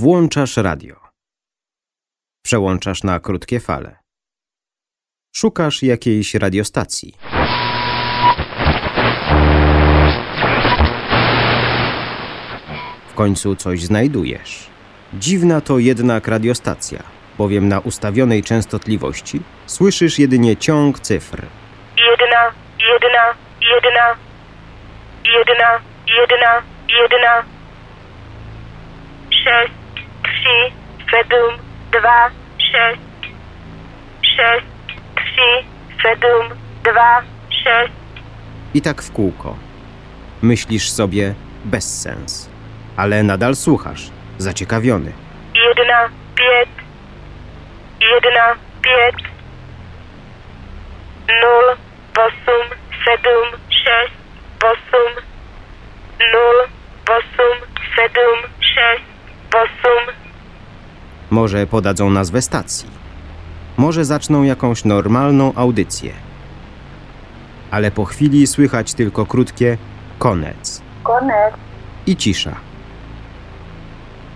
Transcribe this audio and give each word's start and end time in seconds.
Włączasz 0.00 0.56
radio. 0.56 0.96
Przełączasz 2.44 3.02
na 3.02 3.20
krótkie 3.20 3.60
fale. 3.60 3.96
Szukasz 5.36 5.82
jakiejś 5.82 6.34
radiostacji. 6.34 7.14
W 13.08 13.14
końcu 13.14 13.56
coś 13.56 13.82
znajdujesz. 13.82 14.70
Dziwna 15.14 15.60
to 15.60 15.78
jednak 15.78 16.28
radiostacja, 16.28 17.02
bowiem 17.38 17.68
na 17.68 17.78
ustawionej 17.80 18.42
częstotliwości 18.42 19.40
słyszysz 19.66 20.18
jedynie 20.18 20.56
ciąg 20.56 21.00
cyfr. 21.00 21.46
jedna, 21.96 22.52
jedna, 22.78 23.34
jedna, 23.60 24.16
jedna, 25.24 25.80
jedna, 26.06 26.62
jedna, 26.88 27.44
sześć, 29.44 29.77
trzy, 30.48 30.72
siedem, 31.10 31.58
dwa, 31.92 32.30
sześć, 32.58 33.00
sześć, 34.22 34.66
trzy, 35.16 35.64
siedem, 36.02 36.58
dwa, 36.84 37.22
sześć, 37.64 37.92
I 38.74 38.82
tak 38.82 39.02
w 39.02 39.12
kółko. 39.12 39.56
Myślisz 40.42 40.90
sobie 40.90 41.34
bezsens, 41.64 42.50
ale 42.96 43.22
nadal 43.22 43.56
słuchasz, 43.56 44.10
zaciekawiony. 44.38 45.12
jedna, 45.54 46.08
pięć, 46.34 46.68
jedna, 48.00 48.54
pięć, 48.82 49.24
nul, 51.42 51.76
osiem, 52.24 52.78
siedem, 53.04 53.60
sześć, 53.70 54.12
osiem, 54.64 55.24
nul, 56.32 56.58
osiem, 57.16 57.58
siedem, 57.96 58.50
sześć, 58.60 59.04
osiem, 59.54 60.27
Może 61.30 61.66
podadzą 61.66 62.10
nazwę 62.10 62.42
stacji. 62.42 62.88
Może 63.76 64.04
zaczną 64.04 64.42
jakąś 64.42 64.84
normalną 64.84 65.54
audycję. 65.54 66.12
Ale 67.70 67.90
po 67.90 68.04
chwili 68.04 68.46
słychać 68.46 68.94
tylko 68.94 69.26
krótkie 69.26 69.78
koniec 70.18 70.88
koniec. 71.08 71.54
i 72.06 72.16
cisza. 72.16 72.56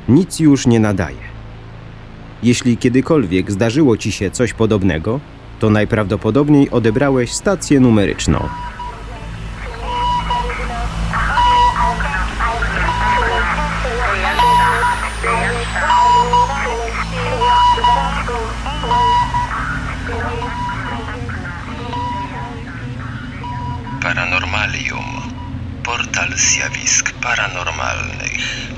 Nic 0.08 0.40
już 0.40 0.66
nie 0.66 0.80
nadaje. 0.80 1.32
Jeśli 2.42 2.76
kiedykolwiek 2.76 3.50
zdarzyło 3.50 3.96
ci 3.96 4.12
się 4.12 4.30
coś 4.30 4.52
podobnego, 4.52 5.20
to 5.58 5.70
najprawdopodobniej 5.70 6.70
odebrałeś 6.70 7.32
stację 7.32 7.80
numeryczną. 7.80 8.48
Paranormalium. 24.12 25.04
Portal 25.84 26.28
zjawisk 26.36 27.12
paranormalnych. 27.12 28.72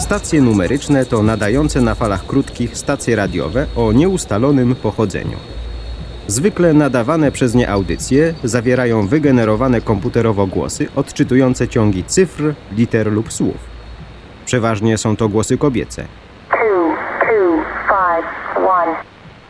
Stacje 0.00 0.42
numeryczne 0.42 1.06
to 1.06 1.22
nadające 1.22 1.80
na 1.80 1.94
falach 1.94 2.26
krótkich 2.26 2.76
stacje 2.76 3.16
radiowe 3.16 3.66
o 3.76 3.92
nieustalonym 3.92 4.74
pochodzeniu. 4.74 5.59
Zwykle 6.30 6.74
nadawane 6.74 7.32
przez 7.32 7.54
nie 7.54 7.70
audycje 7.70 8.34
zawierają 8.44 9.06
wygenerowane 9.06 9.80
komputerowo 9.80 10.46
głosy 10.46 10.88
odczytujące 10.96 11.68
ciągi 11.68 12.04
cyfr, 12.04 12.54
liter 12.72 13.12
lub 13.12 13.32
słów. 13.32 13.56
Przeważnie 14.46 14.98
są 14.98 15.16
to 15.16 15.28
głosy 15.28 15.58
kobiece. 15.58 16.04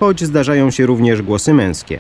Choć 0.00 0.20
zdarzają 0.20 0.70
się 0.70 0.86
również 0.86 1.22
głosy 1.22 1.54
męskie, 1.54 1.98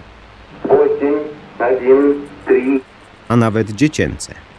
a 3.28 3.36
nawet 3.36 3.70
dziecięce. 3.70 4.49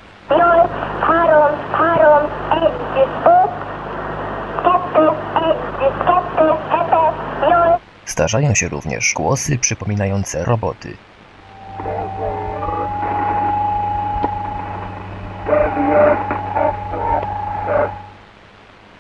Zdarzają 8.12 8.56
się 8.56 8.70
również 8.70 9.14
głosy 9.16 9.58
przypominające 9.58 10.46
roboty. 10.46 10.98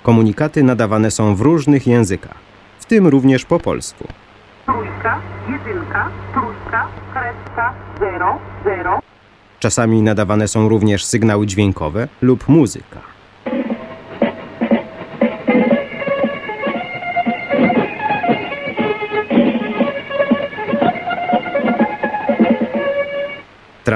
Komunikaty 0.04 0.64
nadawane 0.64 1.12
są 1.12 1.36
w 1.36 1.42
różnych 1.42 1.88
językach, 1.88 2.38
w 2.80 2.86
tym 2.86 3.08
również 3.08 3.46
po 3.46 3.60
polsku. 3.60 4.08
trójka, 4.66 5.20
jedynka, 5.50 6.10
trójka, 6.34 6.88
kreska, 7.14 7.74
zero, 8.00 8.40
zero. 8.64 9.00
Czasami 9.60 10.02
nadawane 10.02 10.48
są 10.48 10.70
również 10.70 11.06
sygnały 11.06 11.48
dźwiękowe 11.48 12.08
lub 12.22 12.50
muzyka. 12.50 13.11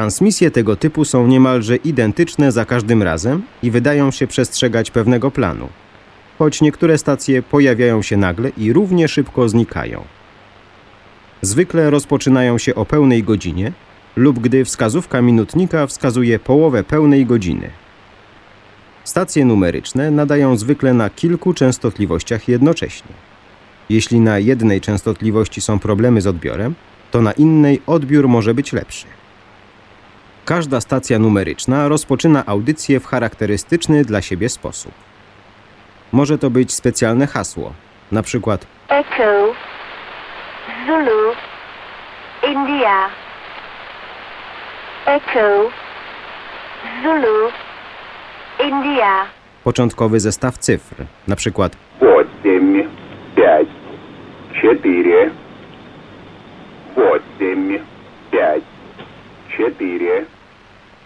Transmisje 0.05 0.51
tego 0.51 0.75
typu 0.75 1.05
są 1.05 1.27
niemalże 1.27 1.75
identyczne 1.75 2.51
za 2.51 2.65
każdym 2.65 3.03
razem 3.03 3.41
i 3.63 3.71
wydają 3.71 4.11
się 4.11 4.27
przestrzegać 4.27 4.91
pewnego 4.91 5.31
planu, 5.31 5.69
choć 6.37 6.61
niektóre 6.61 6.97
stacje 6.97 7.43
pojawiają 7.43 8.01
się 8.01 8.17
nagle 8.17 8.49
i 8.57 8.73
równie 8.73 9.07
szybko 9.07 9.49
znikają. 9.49 10.03
Zwykle 11.41 11.89
rozpoczynają 11.89 12.57
się 12.57 12.75
o 12.75 12.85
pełnej 12.85 13.23
godzinie 13.23 13.71
lub 14.15 14.39
gdy 14.39 14.65
wskazówka 14.65 15.21
minutnika 15.21 15.87
wskazuje 15.87 16.39
połowę 16.39 16.83
pełnej 16.83 17.25
godziny. 17.25 17.69
Stacje 19.03 19.45
numeryczne 19.45 20.11
nadają 20.11 20.57
zwykle 20.57 20.93
na 20.93 21.09
kilku 21.09 21.53
częstotliwościach 21.53 22.47
jednocześnie. 22.47 23.11
Jeśli 23.89 24.19
na 24.19 24.39
jednej 24.39 24.81
częstotliwości 24.81 25.61
są 25.61 25.79
problemy 25.79 26.21
z 26.21 26.27
odbiorem, 26.27 26.75
to 27.11 27.21
na 27.21 27.31
innej 27.31 27.81
odbiór 27.87 28.27
może 28.27 28.53
być 28.53 28.73
lepszy. 28.73 29.05
Każda 30.45 30.81
stacja 30.81 31.19
numeryczna 31.19 31.87
rozpoczyna 31.87 32.43
audycję 32.45 32.99
w 32.99 33.05
charakterystyczny 33.05 34.05
dla 34.05 34.21
siebie 34.21 34.49
sposób. 34.49 34.91
Może 36.11 36.37
to 36.37 36.49
być 36.49 36.73
specjalne 36.73 37.27
hasło, 37.27 37.73
na 38.11 38.23
przykład 38.23 38.67
Echo, 38.89 39.53
Zulu, 40.87 41.33
India, 42.51 43.09
Echo, 45.05 45.69
Zulu, 47.03 47.51
India. 48.63 49.25
Początkowy 49.63 50.19
zestaw 50.19 50.57
cyfr, 50.57 50.95
na 51.27 51.35
przykład 51.35 51.77
8, 52.01 52.89
5, 53.35 53.69
4, 54.59 55.31
8, 57.39 57.79
5, 58.31 58.63
4 59.53 60.34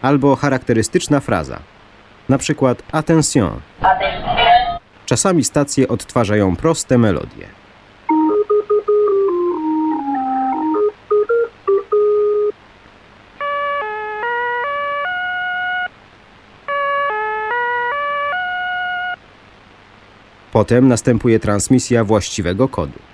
albo 0.02 0.36
charakterystyczna 0.36 1.20
fraza, 1.20 1.60
na 2.30 2.38
przykład 2.38 2.84
attention. 2.92 3.60
Czasami 5.06 5.44
stacje 5.44 5.88
odtwarzają 5.88 6.56
proste 6.56 6.98
melodie. 6.98 7.48
Potem 20.52 20.88
następuje 20.88 21.40
transmisja 21.40 22.04
właściwego 22.04 22.68
kodu. 22.68 23.09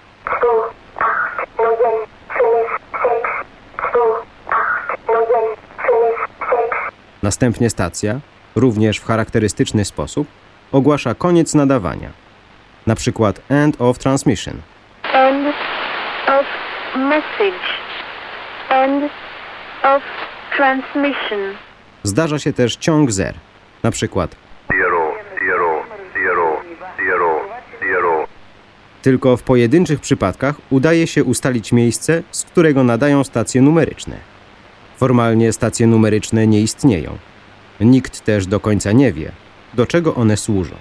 Następnie 7.25 7.69
stacja, 7.69 8.19
również 8.55 8.97
w 8.97 9.05
charakterystyczny 9.05 9.85
sposób, 9.85 10.27
ogłasza 10.71 11.15
koniec 11.15 11.53
nadawania. 11.53 12.09
Na 12.87 12.95
przykład 12.95 13.41
end 13.49 13.81
of 13.81 13.99
transmission. 13.99 14.53
End 15.13 15.55
of 16.27 16.45
message. 16.97 17.67
End 18.69 19.11
of 19.83 20.03
transmission. 20.57 21.39
Zdarza 22.03 22.39
się 22.39 22.53
też 22.53 22.75
ciąg 22.75 23.11
zer. 23.11 23.35
Na 23.83 23.91
przykład 23.91 24.35
Zero, 24.69 25.13
zero, 25.39 26.61
zero, 27.79 28.27
Tylko 29.01 29.37
w 29.37 29.43
pojedynczych 29.43 29.99
przypadkach 29.99 30.55
udaje 30.69 31.07
się 31.07 31.23
ustalić 31.23 31.71
miejsce, 31.71 32.23
z 32.31 32.43
którego 32.43 32.83
nadają 32.83 33.23
stacje 33.23 33.61
numeryczne. 33.61 34.34
Formalnie 34.97 35.53
stacje 35.53 35.87
numeryczne 35.87 36.47
nie 36.47 36.61
istnieją. 36.61 37.17
Nikt 37.81 38.21
też 38.21 38.47
do 38.47 38.59
końca 38.59 38.91
nie 38.91 39.13
wie, 39.13 39.31
do 39.73 39.85
czego 39.85 40.15
one 40.15 40.37
służą. 40.37 40.75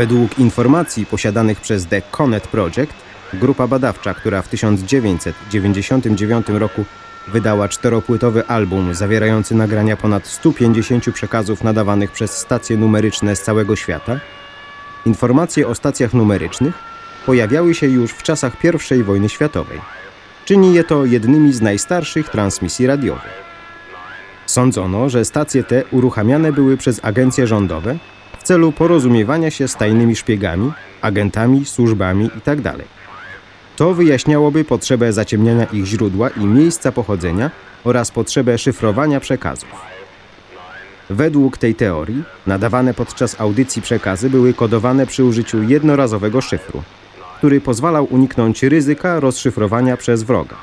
Według 0.00 0.38
informacji 0.38 1.06
posiadanych 1.06 1.60
przez 1.60 1.86
The 1.86 2.02
Conet 2.02 2.48
Project, 2.48 2.92
grupa 3.34 3.66
badawcza, 3.66 4.14
która 4.14 4.42
w 4.42 4.48
1999 4.48 6.48
roku 6.48 6.84
wydała 7.28 7.68
czteropłytowy 7.68 8.46
album 8.46 8.94
zawierający 8.94 9.54
nagrania 9.54 9.96
ponad 9.96 10.26
150 10.26 11.12
przekazów 11.12 11.64
nadawanych 11.64 12.10
przez 12.10 12.36
stacje 12.36 12.76
numeryczne 12.76 13.36
z 13.36 13.42
całego 13.42 13.76
świata, 13.76 14.20
informacje 15.06 15.68
o 15.68 15.74
stacjach 15.74 16.14
numerycznych 16.14 16.74
pojawiały 17.26 17.74
się 17.74 17.86
już 17.86 18.12
w 18.12 18.22
czasach 18.22 18.52
I 18.98 19.02
wojny 19.02 19.28
światowej. 19.28 19.80
Czyni 20.44 20.74
je 20.74 20.84
to 20.84 21.04
jednymi 21.04 21.52
z 21.52 21.60
najstarszych 21.60 22.28
transmisji 22.28 22.86
radiowych. 22.86 23.42
Sądzono, 24.46 25.08
że 25.08 25.24
stacje 25.24 25.64
te 25.64 25.82
uruchamiane 25.90 26.52
były 26.52 26.76
przez 26.76 27.04
agencje 27.04 27.46
rządowe 27.46 27.98
w 28.40 28.42
celu 28.42 28.72
porozumiewania 28.72 29.50
się 29.50 29.68
z 29.68 29.76
tajnymi 29.76 30.16
szpiegami, 30.16 30.72
agentami, 31.02 31.64
służbami 31.64 32.30
itd. 32.34 32.74
To 33.76 33.94
wyjaśniałoby 33.94 34.64
potrzebę 34.64 35.12
zaciemniania 35.12 35.64
ich 35.64 35.84
źródła 35.84 36.28
i 36.28 36.44
miejsca 36.44 36.92
pochodzenia 36.92 37.50
oraz 37.84 38.10
potrzebę 38.10 38.58
szyfrowania 38.58 39.20
przekazów. 39.20 39.68
Według 41.10 41.58
tej 41.58 41.74
teorii 41.74 42.22
nadawane 42.46 42.94
podczas 42.94 43.40
audycji 43.40 43.82
przekazy 43.82 44.30
były 44.30 44.54
kodowane 44.54 45.06
przy 45.06 45.24
użyciu 45.24 45.62
jednorazowego 45.62 46.40
szyfru, 46.40 46.82
który 47.38 47.60
pozwalał 47.60 48.06
uniknąć 48.10 48.62
ryzyka 48.62 49.20
rozszyfrowania 49.20 49.96
przez 49.96 50.22
wroga. 50.22 50.56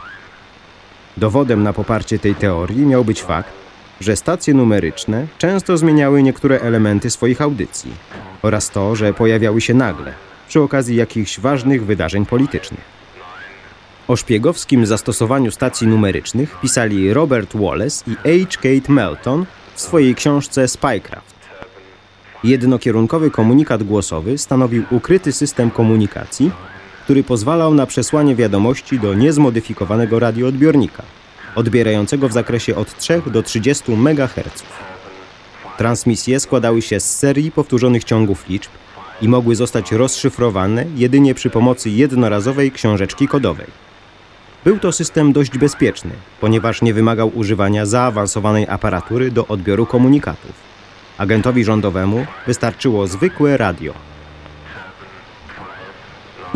Dowodem 1.18 1.64
na 1.64 1.74
poparcie 1.74 2.20
tej 2.20 2.36
teorii 2.36 2.86
miał 2.86 3.06
być 3.06 3.24
fakt, 3.24 3.67
że 4.02 4.16
stacje 4.16 4.54
numeryczne 4.54 5.28
często 5.38 5.78
zmieniały 5.78 6.24
niektóre 6.24 6.62
elementy 6.62 7.10
swoich 7.10 7.42
audycji 7.42 7.92
oraz 8.42 8.70
to, 8.70 8.96
że 8.96 9.14
pojawiały 9.14 9.62
się 9.62 9.74
nagle, 9.74 10.14
przy 10.48 10.62
okazji 10.62 10.96
jakichś 10.96 11.40
ważnych 11.40 11.86
wydarzeń 11.86 12.26
politycznych. 12.26 12.98
O 14.08 14.16
szpiegowskim 14.16 14.86
zastosowaniu 14.86 15.52
stacji 15.52 15.88
numerycznych 15.88 16.60
pisali 16.62 17.14
Robert 17.14 17.56
Wallace 17.56 18.06
i 18.08 18.46
H. 18.46 18.58
Kate 18.62 18.94
Melton 18.94 19.46
w 19.74 19.82
swojej 19.82 20.16
książce 20.16 20.68
Spycraft. 20.68 21.38
Jednokierunkowy 22.44 23.32
komunikat 23.32 23.84
głosowy 23.84 24.38
stanowił 24.38 24.84
ukryty 24.92 25.32
system 25.32 25.72
komunikacji, 25.72 26.52
który 27.04 27.24
pozwalał 27.24 27.74
na 27.74 27.86
przesłanie 27.86 28.36
wiadomości 28.36 29.00
do 29.00 29.14
niezmodyfikowanego 29.14 30.20
radioodbiornika– 30.20 31.04
odbierającego 31.58 32.30
w 32.30 32.34
zakresie 32.34 32.76
od 32.76 32.98
3 32.98 33.22
do 33.26 33.44
30 33.44 33.92
MHz. 33.92 34.64
Transmisje 35.78 36.40
składały 36.40 36.82
się 36.82 37.00
z 37.00 37.18
serii 37.18 37.52
powtórzonych 37.52 38.04
ciągów 38.04 38.50
liczb 38.50 38.72
i 39.22 39.28
mogły 39.28 39.56
zostać 39.56 39.92
rozszyfrowane 39.92 40.86
jedynie 40.96 41.34
przy 41.34 41.50
pomocy 41.50 41.90
jednorazowej 41.90 42.72
książeczki 42.72 43.28
kodowej. 43.28 43.68
Był 44.66 44.80
to 44.80 44.92
system 44.92 45.34
dość 45.34 45.58
bezpieczny, 45.58 46.12
ponieważ 46.42 46.82
nie 46.82 46.94
wymagał 46.94 47.32
używania 47.38 47.86
zaawansowanej 47.86 48.68
aparatury 48.68 49.32
do 49.32 49.48
odbioru 49.48 49.86
komunikatów. 49.86 50.52
Agentowi 51.18 51.64
rządowemu 51.64 52.26
wystarczyło 52.48 53.08
zwykłe 53.08 53.58
radio. 53.58 53.94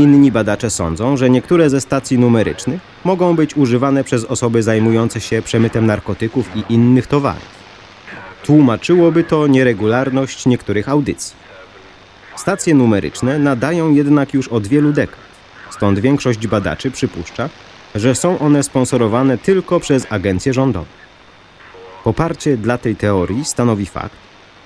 Inni 0.01 0.31
badacze 0.31 0.69
sądzą, 0.69 1.17
że 1.17 1.29
niektóre 1.29 1.69
ze 1.69 1.81
stacji 1.81 2.19
numerycznych 2.19 2.81
mogą 3.03 3.35
być 3.35 3.57
używane 3.57 4.03
przez 4.03 4.25
osoby 4.25 4.63
zajmujące 4.63 5.21
się 5.21 5.41
przemytem 5.41 5.85
narkotyków 5.85 6.49
i 6.55 6.73
innych 6.73 7.07
towarów. 7.07 7.61
Tłumaczyłoby 8.43 9.23
to 9.23 9.47
nieregularność 9.47 10.45
niektórych 10.45 10.89
audycji. 10.89 11.35
Stacje 12.35 12.73
numeryczne 12.73 13.39
nadają 13.39 13.91
jednak 13.91 14.33
już 14.33 14.47
od 14.47 14.67
wielu 14.67 14.93
dekad, 14.93 15.19
stąd 15.71 15.99
większość 15.99 16.47
badaczy 16.47 16.91
przypuszcza, 16.91 17.49
że 17.95 18.15
są 18.15 18.39
one 18.39 18.63
sponsorowane 18.63 19.37
tylko 19.37 19.79
przez 19.79 20.07
agencje 20.09 20.53
rządowe. 20.53 20.91
Poparcie 22.03 22.57
dla 22.57 22.77
tej 22.77 22.95
teorii 22.95 23.45
stanowi 23.45 23.85
fakt, 23.85 24.17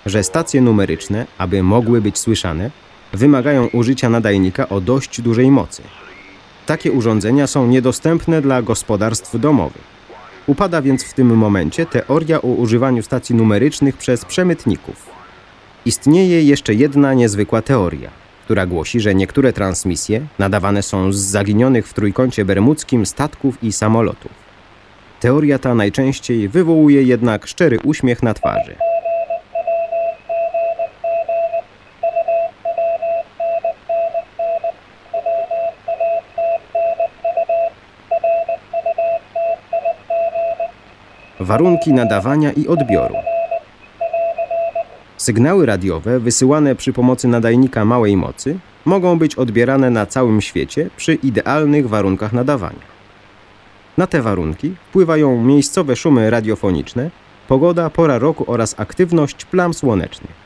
że 0.05 0.23
stacje 0.23 0.61
numeryczne, 0.61 1.25
aby 1.37 1.63
mogły 1.63 2.01
być 2.01 2.17
słyszane, 2.17 2.71
wymagają 3.15 3.67
użycia 3.67 4.09
nadajnika 4.09 4.69
o 4.69 4.81
dość 4.81 5.21
dużej 5.21 5.51
mocy. 5.51 5.81
Takie 6.65 6.91
urządzenia 6.91 7.47
są 7.47 7.67
niedostępne 7.67 8.41
dla 8.41 8.61
gospodarstw 8.61 9.39
domowych. 9.39 9.95
Upada 10.47 10.81
więc 10.81 11.03
w 11.03 11.13
tym 11.13 11.37
momencie 11.37 11.85
teoria 11.85 12.41
o 12.41 12.47
używaniu 12.47 13.03
stacji 13.03 13.35
numerycznych 13.35 13.97
przez 13.97 14.25
przemytników. 14.25 15.09
Istnieje 15.85 16.43
jeszcze 16.43 16.73
jedna 16.73 17.13
niezwykła 17.13 17.61
teoria, 17.61 18.09
która 18.45 18.65
głosi, 18.65 18.99
że 18.99 19.15
niektóre 19.15 19.53
transmisje 19.53 20.21
nadawane 20.39 20.83
są 20.83 21.13
z 21.13 21.17
zaginionych 21.17 21.87
w 21.87 21.93
trójkącie 21.93 22.45
bermudzkim 22.45 23.05
statków 23.05 23.63
i 23.63 23.71
samolotów. 23.71 24.31
Teoria 25.19 25.59
ta 25.59 25.75
najczęściej 25.75 26.49
wywołuje 26.49 27.03
jednak 27.03 27.47
szczery 27.47 27.79
uśmiech 27.83 28.23
na 28.23 28.33
twarzy. 28.33 28.75
Warunki 41.39 41.93
nadawania 41.93 42.51
i 42.51 42.67
odbioru. 42.67 43.15
Sygnały 45.17 45.65
radiowe 45.65 46.19
wysyłane 46.19 46.75
przy 46.75 46.93
pomocy 46.93 47.27
nadajnika 47.27 47.85
małej 47.85 48.17
mocy 48.17 48.57
mogą 48.85 49.19
być 49.19 49.35
odbierane 49.35 49.89
na 49.89 50.05
całym 50.05 50.41
świecie 50.41 50.89
przy 50.97 51.13
idealnych 51.13 51.89
warunkach 51.89 52.33
nadawania. 52.33 52.95
Na 53.97 54.07
te 54.07 54.21
warunki 54.21 54.75
wpływają 54.89 55.43
miejscowe 55.43 55.95
szumy 55.95 56.29
radiofoniczne, 56.29 57.09
pogoda, 57.47 57.89
pora 57.89 58.17
roku 58.17 58.43
oraz 58.47 58.79
aktywność 58.79 59.45
plam 59.45 59.73
słonecznych. 59.73 60.45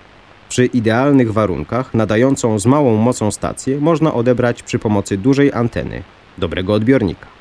Przy 0.50 0.66
idealnych 0.66 1.34
warunkach 1.34 1.94
nadającą 1.94 2.60
z 2.60 2.66
małą 2.66 2.96
mocą 2.96 3.32
stację 3.32 3.78
można 3.78 4.14
odebrać 4.14 4.64
przy 4.64 4.80
pomocy 4.80 5.18
dużej 5.18 5.54
anteny, 5.54 6.04
dobrego 6.38 6.74
odbiornika. 6.74 7.39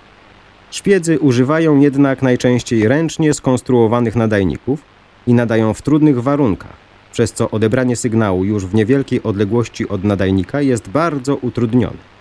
Szpiedzy 0.70 1.18
używają 1.18 1.80
jednak 1.80 2.22
najczęściej 2.22 2.88
ręcznie 2.88 3.34
skonstruowanych 3.34 4.16
nadajników 4.16 4.82
i 5.26 5.34
nadają 5.34 5.74
w 5.74 5.82
trudnych 5.82 6.22
warunkach, 6.22 6.76
przez 7.12 7.32
co 7.32 7.50
odebranie 7.50 7.96
sygnału 7.96 8.44
już 8.44 8.66
w 8.66 8.74
niewielkiej 8.74 9.22
odległości 9.22 9.88
od 9.88 10.04
nadajnika 10.04 10.60
jest 10.60 10.88
bardzo 10.88 11.36
utrudnione. 11.36 12.18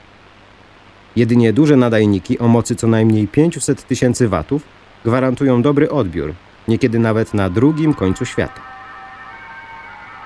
Jedynie 1.15 1.53
duże 1.53 1.75
nadajniki 1.75 2.39
o 2.39 2.47
mocy 2.47 2.75
co 2.75 2.87
najmniej 2.87 3.27
500 3.27 3.87
tysięcy 3.87 4.27
watów 4.27 4.61
gwarantują 5.05 5.61
dobry 5.61 5.89
odbiór, 5.89 6.33
niekiedy 6.67 6.99
nawet 6.99 7.33
na 7.33 7.49
drugim 7.49 7.93
końcu 7.93 8.25
świata. 8.25 8.61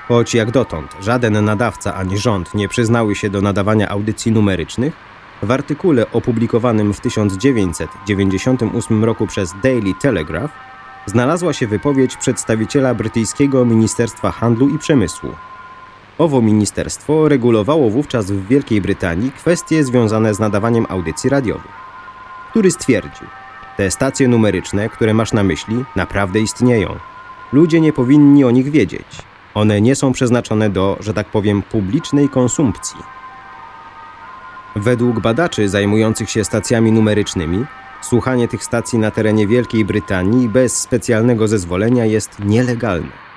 Choć 0.08 0.34
jak 0.34 0.52
dotąd 0.52 0.96
żaden 1.00 1.46
nadawca 1.46 1.96
ani 1.96 2.18
rząd 2.18 2.54
nie 2.54 2.68
przyznały 2.68 3.16
się 3.16 3.30
do 3.30 3.42
nadawania 3.42 3.90
audycji 3.90 4.32
numerycznych, 4.32 4.94
w 5.42 5.52
artykule 5.52 6.12
opublikowanym 6.12 6.94
w 6.94 7.00
1998 7.00 9.04
roku 9.04 9.28
przez 9.28 9.54
Daily 9.64 9.94
Telegraph 10.02 10.54
znalazła 11.06 11.54
się 11.54 11.68
wypowiedź 11.68 12.18
przedstawiciela 12.18 12.94
brytyjskiego 12.94 13.66
Ministerstwa 13.66 14.32
Handlu 14.32 14.70
i 14.70 14.80
Przemysłu. 14.80 15.30
Owo 16.18 16.42
ministerstwo 16.42 17.30
regulowało 17.30 17.90
wówczas 17.90 18.32
w 18.32 18.48
Wielkiej 18.48 18.82
Brytanii 18.82 19.32
kwestie 19.32 19.84
związane 19.84 20.34
z 20.34 20.40
nadawaniem 20.40 20.86
audycji 20.90 21.30
radiowych, 21.30 21.72
który 22.50 22.72
stwierdził, 22.72 23.28
te 23.78 23.92
stacje 23.92 24.28
numeryczne, 24.28 24.90
które 24.90 25.14
masz 25.14 25.34
na 25.34 25.44
myśli, 25.44 25.86
naprawdę 25.96 26.40
istnieją. 26.40 26.96
Ludzie 27.54 27.82
nie 27.82 27.94
powinni 27.94 28.44
o 28.44 28.52
nich 28.52 28.72
wiedzieć. 28.72 29.08
One 29.54 29.82
nie 29.82 29.96
są 29.96 30.12
przeznaczone 30.12 30.70
do, 30.70 30.98
że 31.00 31.14
tak 31.14 31.28
powiem, 31.28 31.62
publicznej 31.62 32.30
konsumpcji. 32.30 33.21
Według 34.76 35.20
badaczy 35.20 35.70
zajmujących 35.70 36.30
się 36.30 36.44
stacjami 36.44 36.92
numerycznymi, 36.92 37.66
Słuchanie 38.02 38.48
tych 38.48 38.64
stacji 38.64 39.00
na 39.00 39.12
terenie 39.12 39.48
Wielkiej 39.48 39.86
Brytanii 39.86 40.50
bez 40.50 40.78
specjalnego 40.82 41.48
zezwolenia 41.48 42.06
jest 42.06 42.40
nielegalne. 42.40 43.31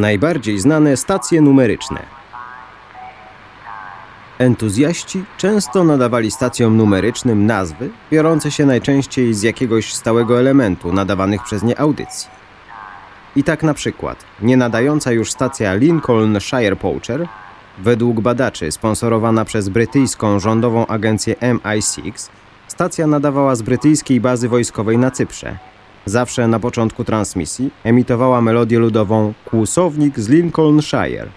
Najbardziej 0.00 0.58
znane 0.58 0.96
stacje 0.96 1.40
numeryczne. 1.40 2.02
Entuzjaści 4.38 5.24
często 5.36 5.84
nadawali 5.84 6.30
stacjom 6.30 6.76
numerycznym 6.76 7.46
nazwy 7.46 7.90
biorące 8.12 8.50
się 8.50 8.66
najczęściej 8.66 9.34
z 9.34 9.42
jakiegoś 9.42 9.94
stałego 9.94 10.40
elementu 10.40 10.92
nadawanych 10.92 11.42
przez 11.42 11.62
nie 11.62 11.80
audycji. 11.80 12.30
I 13.36 13.44
tak 13.44 13.62
na 13.62 13.74
przykład 13.74 14.24
nie 14.42 14.56
nadająca 14.56 15.12
już 15.12 15.30
stacja 15.30 15.74
Lincolnshire 15.74 16.76
Poacher, 16.76 17.26
według 17.78 18.20
badaczy 18.20 18.72
sponsorowana 18.72 19.44
przez 19.44 19.68
brytyjską 19.68 20.38
rządową 20.38 20.86
agencję 20.86 21.34
MI6, 21.34 22.30
stacja 22.68 23.06
nadawała 23.06 23.54
z 23.54 23.62
brytyjskiej 23.62 24.20
bazy 24.20 24.48
wojskowej 24.48 24.98
na 24.98 25.10
Cyprze. 25.10 25.69
Zawsze 26.04 26.48
na 26.48 26.58
początku 26.60 27.04
transmisji 27.04 27.70
emitowała 27.84 28.40
melodię 28.40 28.78
ludową 28.78 29.32
Kłusownik 29.44 30.18
z 30.18 30.28
Lincolnshire. 30.28 31.28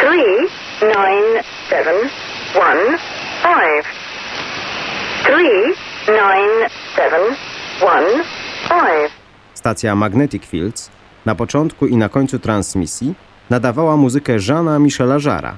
Three 0.00 0.48
nine 0.82 1.42
seven 1.70 1.96
one 2.54 2.98
five. 3.42 3.84
Three 5.24 5.74
nine 6.08 6.68
seven 6.96 7.36
one 7.82 8.24
five. 8.68 9.10
Stacja 9.54 9.94
Magnetic 9.94 10.46
Fields 10.46 10.90
na 11.26 11.34
początku 11.34 11.86
i 11.86 11.96
na 11.96 12.08
końcu 12.08 12.38
transmisji 12.38 13.14
nadawała 13.50 13.96
muzykę 13.96 14.36
Jeana 14.48 14.78
Michela 14.78 15.16
Jara. 15.24 15.56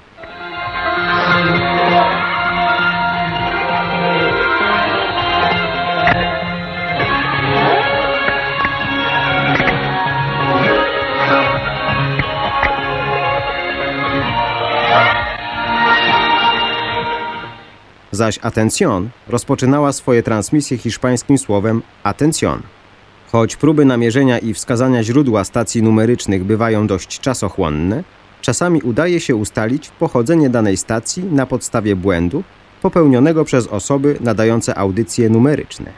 Zaś 18.13 18.39
Atencion 18.43 19.11
rozpoczynała 19.29 19.93
swoje 19.93 20.23
transmisje 20.23 20.79
hiszpańskim 20.79 21.39
słowem 21.39 21.83
Atencion. 22.03 22.63
Choć 23.33 23.57
próby 23.57 23.85
namierzenia 23.85 24.39
i 24.39 24.55
wskazania 24.55 25.03
źródła 25.03 25.45
stacji 25.45 25.83
numerycznych 25.83 26.45
bywają 26.45 26.87
dość 26.87 27.21
czasochłonne, 27.21 28.05
czasami 28.41 28.83
udaje 28.83 29.21
się 29.21 29.37
ustalić 29.37 29.89
pochodzenie 29.89 30.51
danej 30.51 30.77
stacji 30.77 31.25
na 31.25 31.47
podstawie 31.47 31.97
błędu 31.97 32.43
popełnionego 32.83 33.45
przez 33.45 33.67
osoby 33.67 34.17
nadające 34.21 34.79
audycje 34.79 35.29
numeryczne. 35.29 35.93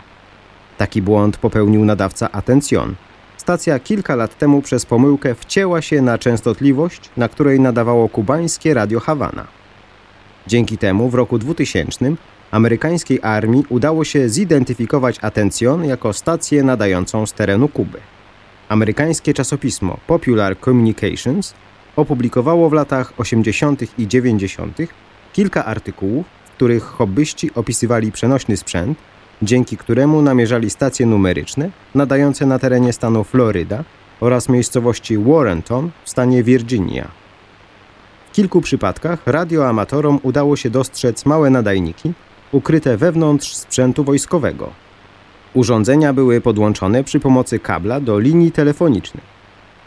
Taki 0.78 1.02
błąd 1.02 1.36
popełnił 1.36 1.84
nadawca 1.84 2.32
Atencion. 2.32 2.94
Stacja 3.36 3.78
kilka 3.78 4.16
lat 4.16 4.38
temu 4.38 4.62
przez 4.62 4.86
pomyłkę 4.86 5.34
wcięła 5.34 5.82
się 5.82 6.02
na 6.02 6.18
częstotliwość, 6.18 7.10
na 7.16 7.28
której 7.28 7.60
nadawało 7.60 8.08
kubańskie 8.08 8.74
Radio 8.74 9.00
Hawana. 9.00 9.46
Dzięki 10.46 10.78
temu 10.78 11.08
w 11.08 11.14
roku 11.14 11.38
2000 11.38 12.14
amerykańskiej 12.52 13.18
armii 13.22 13.64
udało 13.68 14.04
się 14.04 14.28
zidentyfikować 14.28 15.18
Atencjon 15.22 15.84
jako 15.84 16.12
stację 16.12 16.62
nadającą 16.62 17.26
z 17.26 17.32
terenu 17.32 17.68
Kuby. 17.68 17.98
Amerykańskie 18.68 19.34
czasopismo 19.34 19.98
Popular 20.06 20.60
Communications 20.60 21.54
opublikowało 21.96 22.70
w 22.70 22.72
latach 22.72 23.12
80. 23.18 23.98
i 23.98 24.08
90. 24.08 24.78
kilka 25.32 25.64
artykułów, 25.64 26.26
w 26.44 26.50
których 26.50 26.82
hobbyści 26.82 27.50
opisywali 27.54 28.12
przenośny 28.12 28.56
sprzęt, 28.56 28.98
dzięki 29.42 29.76
któremu 29.76 30.22
namierzali 30.22 30.70
stacje 30.70 31.06
numeryczne 31.06 31.70
nadające 31.94 32.46
na 32.46 32.58
terenie 32.58 32.92
stanu 32.92 33.24
Floryda 33.24 33.84
oraz 34.20 34.48
miejscowości 34.48 35.18
Warrenton 35.18 35.90
w 36.04 36.10
stanie 36.10 36.42
Virginia. 36.42 37.08
W 38.30 38.34
kilku 38.34 38.60
przypadkach 38.60 39.26
radioamatorom 39.26 40.20
udało 40.22 40.56
się 40.56 40.70
dostrzec 40.70 41.26
małe 41.26 41.50
nadajniki 41.50 42.12
ukryte 42.52 42.96
wewnątrz 42.96 43.54
sprzętu 43.54 44.04
wojskowego. 44.04 44.70
Urządzenia 45.54 46.12
były 46.12 46.40
podłączone 46.40 47.04
przy 47.04 47.20
pomocy 47.20 47.58
kabla 47.58 48.00
do 48.00 48.18
linii 48.18 48.52
telefonicznej. 48.52 49.22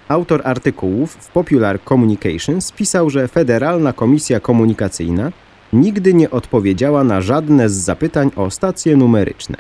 Autor 0.08 0.42
artykułów 0.44 1.12
w 1.12 1.28
Popular 1.32 1.80
Communications 1.90 2.72
pisał, 2.72 3.10
że 3.10 3.28
Federalna 3.28 3.94
Komisja 3.94 4.40
Komunikacyjna 4.40 5.32
nigdy 5.74 6.14
nie 6.14 6.30
odpowiedziała 6.30 7.04
na 7.04 7.22
żadne 7.22 7.70
z 7.70 7.74
zapytań 7.74 8.32
o 8.36 8.52
stacje 8.52 8.98
numeryczne. 8.98 9.58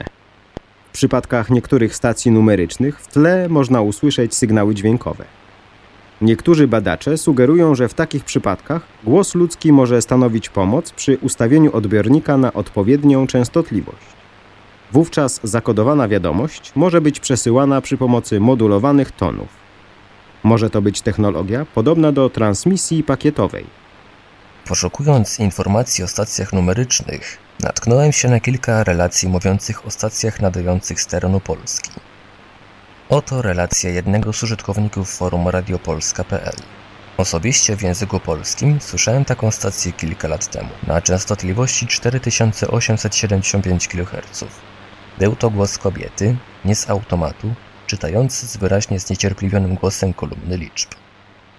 W 0.89 0.91
przypadkach 0.91 1.49
niektórych 1.49 1.95
stacji 1.95 2.31
numerycznych 2.31 2.99
w 2.99 3.07
tle 3.07 3.49
można 3.49 3.81
usłyszeć 3.81 4.35
sygnały 4.35 4.75
dźwiękowe. 4.75 5.25
Niektórzy 6.21 6.67
badacze 6.67 7.17
sugerują, 7.17 7.75
że 7.75 7.87
w 7.87 7.93
takich 7.93 8.23
przypadkach 8.23 8.81
głos 9.03 9.35
ludzki 9.35 9.71
może 9.71 10.01
stanowić 10.01 10.49
pomoc 10.49 10.91
przy 10.91 11.17
ustawieniu 11.17 11.75
odbiornika 11.75 12.37
na 12.37 12.53
odpowiednią 12.53 13.27
częstotliwość. 13.27 14.05
Wówczas 14.91 15.39
zakodowana 15.43 16.07
wiadomość 16.07 16.71
może 16.75 17.01
być 17.01 17.19
przesyłana 17.19 17.81
przy 17.81 17.97
pomocy 17.97 18.39
modulowanych 18.39 19.11
tonów. 19.11 19.47
Może 20.43 20.69
to 20.69 20.81
być 20.81 21.01
technologia 21.01 21.65
podobna 21.65 22.11
do 22.11 22.29
transmisji 22.29 23.03
pakietowej. 23.03 23.65
Poszukując 24.67 25.39
informacji 25.39 26.03
o 26.03 26.07
stacjach 26.07 26.53
numerycznych, 26.53 27.37
natknąłem 27.59 28.11
się 28.11 28.29
na 28.29 28.39
kilka 28.39 28.83
relacji 28.83 29.29
mówiących 29.29 29.87
o 29.87 29.91
stacjach 29.91 30.41
nadających 30.41 31.01
z 31.01 31.07
terenu 31.07 31.39
Polski. 31.39 31.91
Oto 33.09 33.41
relacja 33.41 33.89
jednego 33.89 34.33
z 34.33 34.43
użytkowników 34.43 35.15
forum 35.15 35.47
radiopolska.pl. 35.47 36.55
Osobiście 37.17 37.75
w 37.75 37.81
języku 37.81 38.19
polskim 38.19 38.81
słyszałem 38.81 39.25
taką 39.25 39.51
stację 39.51 39.91
kilka 39.91 40.27
lat 40.27 40.47
temu, 40.47 40.69
na 40.87 41.01
częstotliwości 41.01 41.87
4875 41.87 43.87
kHz. 43.87 44.43
Był 45.19 45.35
to 45.35 45.49
głos 45.49 45.77
kobiety, 45.77 46.35
nie 46.65 46.75
z 46.75 46.89
automatu, 46.89 47.53
czytający 47.87 48.47
z 48.47 48.57
wyraźnie 48.57 48.99
zniecierpliwionym 48.99 49.75
głosem 49.75 50.13
kolumny 50.13 50.57
liczb. 50.57 50.89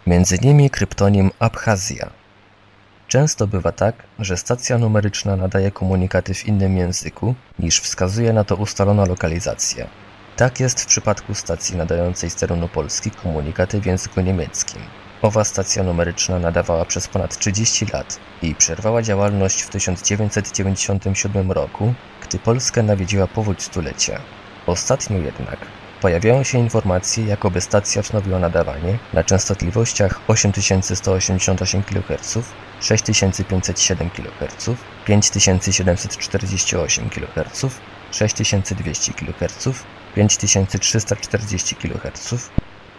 Między 0.07 0.39
nimi 0.39 0.71
kryptonim 0.71 1.31
Abchazja. 1.39 2.11
Często 3.09 3.47
bywa 3.47 3.73
tak, 3.73 3.95
że 4.19 4.37
stacja 4.37 4.79
numeryczna 4.79 5.37
nadaje 5.37 5.71
komunikaty 5.71 6.35
w 6.35 6.47
innym 6.47 6.77
języku, 6.77 7.35
niż 7.59 7.81
wskazuje 7.81 8.33
na 8.33 8.45
to 8.45 8.57
ustalona 8.57 9.05
lokalizacja. 9.05 10.06
Tak 10.37 10.61
jest 10.61 10.83
w 10.83 10.87
przypadku 10.87 11.35
stacji 11.35 11.77
nadającej 11.77 12.31
z 12.31 12.35
terenu 12.35 12.69
Polski 12.69 13.11
komunikaty 13.11 13.81
w 13.81 13.87
języku 13.87 14.21
niemieckim. 14.21 14.83
Owa 15.23 15.45
stacja 15.45 15.83
numeryczna 15.83 16.39
nadawała 16.39 16.85
przez 16.85 17.09
ponad 17.09 17.39
30 17.39 17.87
lat 17.93 18.21
i 18.43 18.55
przerwała 18.55 19.03
działalność 19.03 19.63
w 19.63 19.69
1997 19.69 21.53
roku, 21.53 21.95
gdy 22.23 22.39
Polskę 22.39 22.83
nawiedziła 22.83 23.27
powódź 23.27 23.63
stulecia. 23.63 24.21
Ostatnio 24.67 25.19
jednak 25.19 25.59
pojawiają 26.01 26.43
się 26.43 26.59
informacje, 26.59 27.27
jakoby 27.27 27.61
stacja 27.61 28.03
wznowiła 28.03 28.39
nadawanie 28.39 28.99
na 29.13 29.25
częstotliwościach 29.25 30.21
8188 30.29 31.83
kHz, 31.83 32.39
6507 32.81 34.11
kHz, 34.11 34.71
5748 35.05 37.11
kHz, 37.11 37.67
6200 38.11 39.13
kHz, 39.13 39.69
5340 40.17 41.77
kHz, 41.77 42.35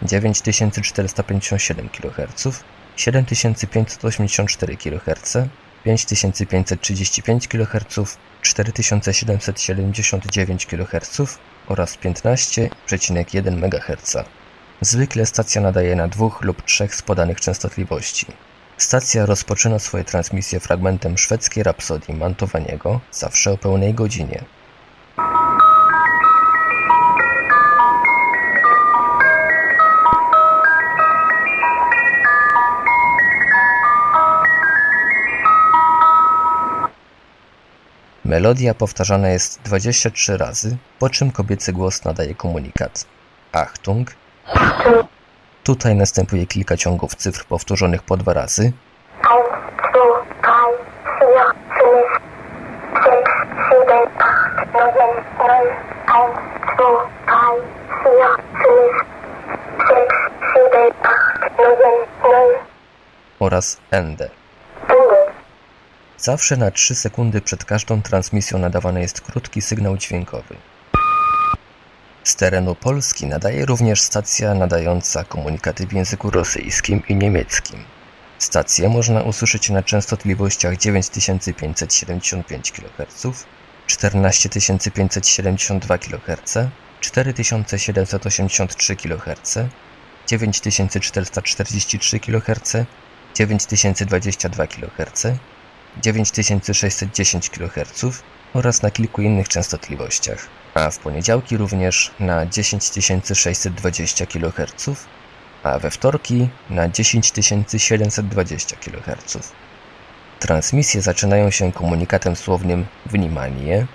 9457 0.02 1.88
kHz, 1.88 2.48
7584 2.96 4.76
kHz, 4.76 5.36
5535 5.84 7.48
kHz, 7.48 8.16
4779 8.42 10.66
kHz 10.66 11.20
oraz 11.66 11.98
15,1 11.98 13.52
MHz. 13.52 14.16
Zwykle 14.80 15.26
stacja 15.26 15.60
nadaje 15.60 15.96
na 15.96 16.08
dwóch 16.08 16.42
lub 16.42 16.62
trzech 16.62 16.94
z 16.94 17.02
podanych 17.02 17.40
częstotliwości. 17.40 18.26
Stacja 18.76 19.26
rozpoczyna 19.26 19.78
swoje 19.78 20.04
transmisje 20.04 20.60
fragmentem 20.60 21.18
szwedzkiej 21.18 21.62
rapsodii 21.62 22.14
Mantowaniego, 22.14 23.00
zawsze 23.10 23.52
o 23.52 23.58
pełnej 23.58 23.94
godzinie. 23.94 24.44
Melodia 38.28 38.74
powtarzana 38.74 39.28
jest 39.28 39.60
23 39.62 40.36
razy, 40.36 40.76
po 40.98 41.10
czym 41.10 41.30
kobiecy 41.30 41.72
głos 41.72 42.04
nadaje 42.04 42.34
komunikat. 42.34 43.04
Achtung. 43.52 44.10
Tutaj 45.64 45.94
następuje 45.96 46.46
kilka 46.46 46.76
ciągów 46.76 47.14
cyfr 47.14 47.44
powtórzonych 47.44 48.02
po 48.02 48.16
dwa 48.16 48.32
razy. 48.32 48.72
oraz 63.40 63.80
Ende. 63.90 64.30
Zawsze 66.20 66.56
na 66.56 66.70
3 66.70 66.94
sekundy 66.94 67.40
przed 67.40 67.64
każdą 67.64 68.02
transmisją 68.02 68.58
nadawany 68.58 69.00
jest 69.00 69.20
krótki 69.20 69.62
sygnał 69.62 69.96
dźwiękowy. 69.96 70.56
Z 72.24 72.36
terenu 72.36 72.74
Polski 72.74 73.26
nadaje 73.26 73.66
również 73.66 74.00
stacja 74.00 74.54
nadająca 74.54 75.24
komunikaty 75.24 75.86
w 75.86 75.92
języku 75.92 76.30
rosyjskim 76.30 77.02
i 77.08 77.14
niemieckim. 77.14 77.84
Stację 78.38 78.88
można 78.88 79.22
usłyszeć 79.22 79.70
na 79.70 79.82
częstotliwościach 79.82 80.76
9575 80.76 82.72
kHz, 82.72 83.26
14572 83.86 85.98
kHz, 85.98 86.54
4783 87.00 88.96
kHz, 88.96 89.58
9443 90.26 92.20
kHz, 92.20 92.72
9022 93.34 94.66
kHz, 94.66 95.26
9610 96.02 97.50
kHz 97.50 98.04
oraz 98.54 98.82
na 98.82 98.90
kilku 98.90 99.22
innych 99.22 99.48
częstotliwościach, 99.48 100.46
a 100.74 100.90
w 100.90 100.98
poniedziałki 100.98 101.56
również 101.56 102.10
na 102.20 102.46
10620 102.46 104.26
kHz, 104.26 104.90
a 105.62 105.78
we 105.78 105.90
wtorki 105.90 106.48
na 106.70 106.88
10720 106.88 108.76
kHz. 108.76 109.52
Transmisje 110.38 111.02
zaczynają 111.02 111.50
się 111.50 111.72
komunikatem 111.72 112.36
słownym 112.36 112.86
wnimanie, 113.06 113.86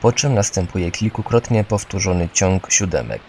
po 0.00 0.12
czym 0.12 0.34
następuje 0.34 0.90
kilkukrotnie 0.90 1.64
powtórzony 1.64 2.28
ciąg 2.32 2.72
siódemek. 2.72 3.22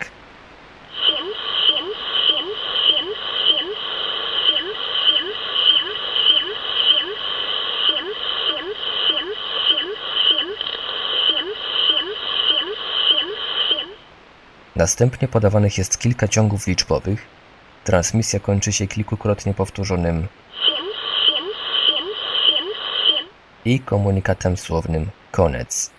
Następnie 14.76 15.28
podawanych 15.28 15.78
jest 15.78 16.00
kilka 16.00 16.28
ciągów 16.28 16.68
liczbowych. 16.68 17.26
Transmisja 17.84 18.40
kończy 18.40 18.72
się 18.72 18.88
kilkukrotnie 18.88 19.54
powtórzonym 19.54 20.28
i 23.66 23.80
komunikatem 23.80 24.58
słownym 24.58 25.10
koniec. 25.32 25.92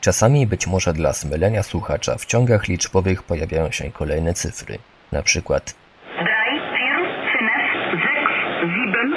Czasami 0.00 0.46
być 0.46 0.66
może 0.66 0.92
dla 0.92 1.12
zmylenia 1.12 1.62
słuchacza 1.62 2.16
w 2.18 2.26
ciągach 2.26 2.68
liczbowych 2.68 3.22
pojawiają 3.22 3.70
się 3.70 3.90
kolejne 3.90 4.34
cyfry, 4.34 4.78
na 5.12 5.22
przykład 5.22 5.64
3, 5.64 5.74
4, 6.14 6.60
5, 6.74 7.08
6, 7.92 8.12
7. 8.60 9.14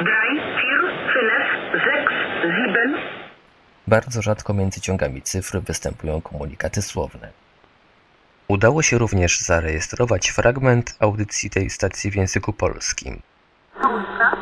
3, 0.00 0.40
4, 0.50 1.30
5, 1.72 1.82
6, 1.82 2.10
7. 2.42 3.20
Bardzo 3.90 4.22
rzadko 4.22 4.54
między 4.54 4.80
ciągami 4.80 5.22
cyfr 5.22 5.60
występują 5.60 6.20
komunikaty 6.20 6.82
słowne. 6.82 7.32
Udało 8.48 8.82
się 8.82 8.98
również 8.98 9.40
zarejestrować 9.40 10.28
fragment 10.28 10.96
audycji 11.00 11.50
tej 11.50 11.70
stacji 11.70 12.10
w 12.10 12.14
języku 12.14 12.52
polskim. 12.52 13.22
Trójka, 13.80 14.36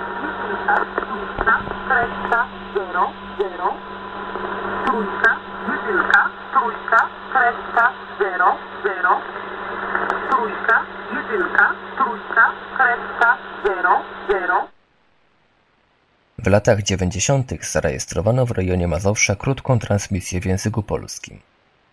jedynka, 11.15 11.75
trójka, 11.97 12.53
kreska, 12.75 13.39
zero, 13.65 14.03
zero. 14.29 14.78
Latach 16.49 16.83
90. 16.83 17.53
zarejestrowano 17.71 18.47
w 18.47 18.51
rejonie 18.51 18.89
Mazowsza 18.89 19.37
krótką 19.37 19.79
transmisję 19.79 20.41
w 20.41 20.47
języku 20.47 20.83
polskim. 20.83 21.39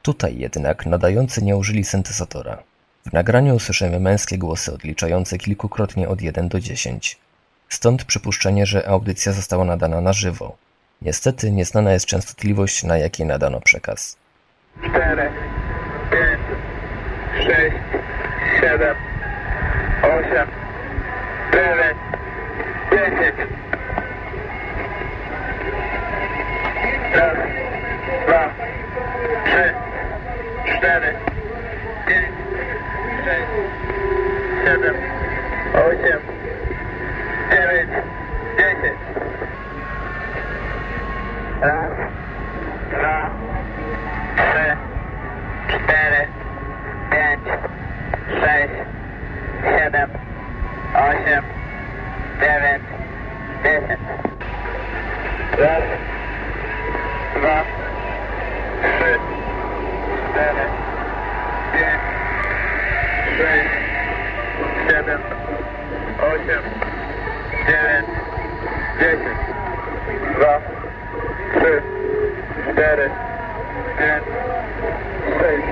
Tutaj 0.01 0.37
jednak 0.37 0.85
nadający 0.85 1.43
nie 1.43 1.57
użyli 1.57 1.83
syntezatora. 1.83 2.63
W 3.05 3.13
nagraniu 3.13 3.55
usłyszymy 3.55 3.99
męskie 3.99 4.37
głosy 4.37 4.73
odliczające 4.73 5.37
kilkukrotnie 5.37 6.09
od 6.09 6.21
1 6.21 6.47
do 6.47 6.59
10. 6.59 7.17
Stąd 7.69 8.05
przypuszczenie, 8.05 8.65
że 8.65 8.87
audycja 8.87 9.31
została 9.31 9.65
nadana 9.65 10.01
na 10.01 10.13
żywo. 10.13 10.57
Niestety 11.01 11.51
nieznana 11.51 11.93
jest 11.93 12.05
częstotliwość, 12.05 12.83
na 12.83 12.97
jakiej 12.97 13.25
nadano 13.25 13.61
przekaz. 13.61 14.17
4, 14.89 15.31
5, 16.11 16.39
6, 17.37 17.75
7, 18.61 18.95
8, 20.03 20.47
9, 21.51 21.97
10. 22.91 23.65
Raz, 27.15 27.37
dwa, 28.27 28.49
trzy, 29.45 29.73
cztery, 30.77 31.13
pięć, 32.07 32.35
sześć, 33.25 33.51
siedem, 34.65 34.95
osiem, 35.73 36.19
dziewięć, 37.51 37.91
dziesięć. 38.57 38.99
Raz, 41.61 41.91
dwa, 42.91 43.29
trzy, 44.37 44.77
cztery, 45.67 46.27
pięć, 47.11 47.41
sześć, 48.41 48.73
siedem, 49.63 50.09
osiem, 50.95 51.43
dziewięć, 52.39 52.83
dziesięć. 53.63 53.99
Raz, 55.59 55.83
dwa, 57.35 57.63
trzy, 58.81 59.19
cztery, 60.31 60.65
pięć, 61.73 62.01
sześć, 63.37 63.69
siedem, 64.89 65.21
osiem, 66.21 66.63
dziewięć, 67.67 68.07
dziesięć. 68.99 69.39
Dwa, 70.35 70.59
trzy, 71.53 71.81
cztery, 72.73 73.09
pięć, 73.97 74.25
sześć, 75.39 75.67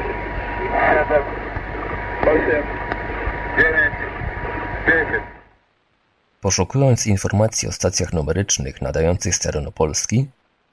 siedem, 0.89 1.23
osiem, 2.21 2.63
dziewięć, 3.57 3.95
dziesięć. 4.87 5.23
Poszukując 6.53 7.07
informacji 7.07 7.67
o 7.67 7.71
stacjach 7.71 8.13
numerycznych 8.13 8.81
nadających 8.81 9.35
z 9.35 9.39
terenu 9.39 9.71
Polski, 9.71 10.27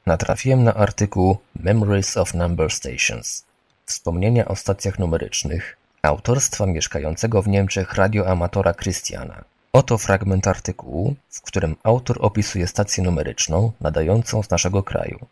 natrafiłem 0.06 0.64
na 0.64 0.74
artykuł 0.74 1.36
Memories 1.56 2.16
of 2.16 2.34
Number 2.34 2.70
Stations 2.70 3.44
Wspomnienia 3.86 4.44
o 4.48 4.56
stacjach 4.56 4.98
numerycznych 4.98 5.76
autorstwa 6.02 6.66
mieszkającego 6.66 7.42
w 7.42 7.48
Niemczech 7.48 7.94
radioamatora 7.94 8.74
Christiana. 8.74 9.44
Oto 9.72 9.98
fragment 9.98 10.46
artykułu, 10.46 11.14
w 11.30 11.40
którym 11.40 11.76
autor 11.82 12.16
opisuje 12.20 12.66
stację 12.66 13.04
numeryczną 13.04 13.72
nadającą 13.80 14.42
z 14.42 14.50
naszego 14.50 14.82
kraju. 14.82 15.26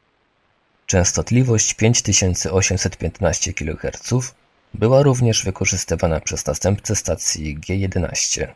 Częstotliwość 0.87 1.75
5815 1.75 3.53
kHz 3.53 4.35
była 4.75 5.03
również 5.03 5.45
wykorzystywana 5.45 6.21
przez 6.21 6.47
następcę 6.47 6.97
stacji 6.97 7.59
G11. 7.59 8.49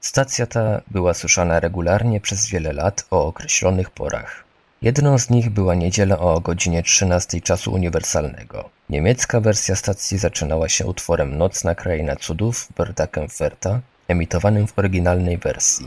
Stacja 0.00 0.46
ta 0.46 0.80
była 0.90 1.14
słyszana 1.14 1.60
regularnie 1.60 2.20
przez 2.20 2.46
wiele 2.46 2.72
lat 2.72 3.06
o 3.10 3.26
określonych 3.26 3.90
porach. 3.90 4.44
Jedną 4.82 5.18
z 5.18 5.30
nich 5.30 5.50
była 5.50 5.74
niedziela 5.74 6.18
o 6.18 6.40
godzinie 6.40 6.82
13 6.82 7.40
czasu 7.40 7.72
uniwersalnego. 7.72 8.70
Niemiecka 8.88 9.40
wersja 9.40 9.76
stacji 9.76 10.18
zaczynała 10.18 10.68
się 10.68 10.86
utworem 10.86 11.38
Nocna 11.38 11.74
Kraina 11.74 12.16
Cudów 12.16 12.68
Berta 12.76 13.06
Kempferta, 13.06 13.80
emitowanym 14.08 14.66
w 14.66 14.78
oryginalnej 14.78 15.38
wersji. 15.38 15.86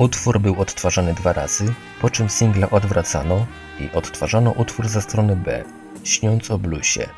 Utwór 0.00 0.40
był 0.40 0.60
odtwarzany 0.60 1.14
dwa 1.14 1.32
razy, 1.32 1.74
po 2.00 2.10
czym 2.10 2.28
singla 2.28 2.70
odwracano 2.70 3.46
i 3.80 3.90
odtwarzano 3.94 4.50
utwór 4.50 4.88
ze 4.88 5.02
strony 5.02 5.36
B, 5.36 5.64
śniąc 6.04 6.50
o 6.50 6.58
bluesie, 6.58 7.08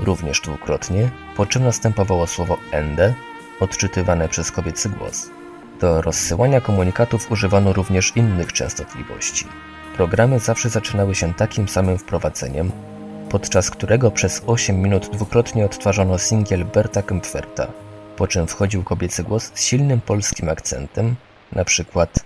również 0.00 0.40
dwukrotnie, 0.40 1.10
po 1.36 1.46
czym 1.46 1.64
następowało 1.64 2.26
słowo 2.26 2.58
ende, 2.72 3.14
odczytywane 3.60 4.28
przez 4.28 4.52
kobiecy 4.52 4.88
głos. 4.88 5.30
Do 5.80 6.02
rozsyłania 6.02 6.60
komunikatów 6.60 7.32
używano 7.32 7.72
również 7.72 8.12
innych 8.16 8.52
częstotliwości. 8.52 9.46
Programy 9.96 10.38
zawsze 10.38 10.68
zaczynały 10.68 11.14
się 11.14 11.34
takim 11.34 11.68
samym 11.68 11.98
wprowadzeniem, 11.98 12.72
podczas 13.30 13.70
którego 13.70 14.10
przez 14.10 14.42
8 14.46 14.82
minut 14.82 15.10
dwukrotnie 15.12 15.64
odtwarzano 15.64 16.18
singiel 16.18 16.64
Berta 16.64 17.02
Kempferta, 17.02 17.66
po 18.16 18.26
czym 18.26 18.46
wchodził 18.46 18.82
kobiecy 18.82 19.22
głos 19.22 19.50
z 19.54 19.62
silnym 19.62 20.00
polskim 20.00 20.48
akcentem, 20.48 21.16
na 21.52 21.64
przykład 21.64 22.17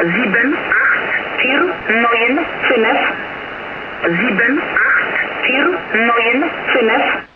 7, 0.00 0.12
8, 0.12 0.56
4, 1.40 1.76
9, 2.22 2.48
5. 2.68 3.00
7, 4.30 4.60
8, 4.60 4.60
4, 5.44 5.78
9, 5.92 6.52
5. 6.74 7.26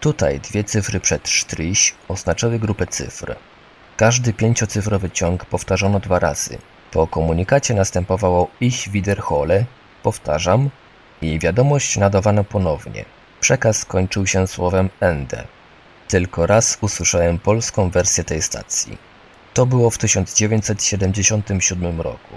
Tutaj 0.00 0.40
dwie 0.40 0.64
cyfry 0.64 1.00
przed 1.00 1.28
sztryś 1.28 1.94
oznaczały 2.08 2.58
grupę 2.58 2.86
cyfr. 2.86 3.36
Każdy 3.96 4.32
pięciocyfrowy 4.32 5.10
ciąg 5.10 5.44
powtarzano 5.44 6.00
dwa 6.00 6.18
razy. 6.18 6.58
Po 6.90 7.06
komunikacie 7.06 7.74
następowało 7.74 8.50
ich 8.60 8.88
wiederhole, 8.88 9.64
powtarzam, 10.02 10.70
i 11.22 11.38
wiadomość 11.38 11.96
nadawano 11.96 12.44
ponownie. 12.44 13.04
Przekaz 13.40 13.84
kończył 13.84 14.26
się 14.26 14.46
słowem 14.46 14.88
ende. 15.00 15.44
Tylko 16.08 16.46
raz 16.46 16.78
usłyszałem 16.80 17.38
polską 17.38 17.90
wersję 17.90 18.24
tej 18.24 18.42
stacji. 18.42 19.09
To 19.54 19.66
było 19.66 19.90
w 19.90 19.98
1977 19.98 22.00
roku. 22.00 22.34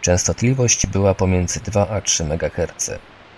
Częstotliwość 0.00 0.86
była 0.86 1.14
pomiędzy 1.14 1.60
2 1.60 1.88
a 1.88 2.00
3 2.00 2.24
MHz. 2.24 2.90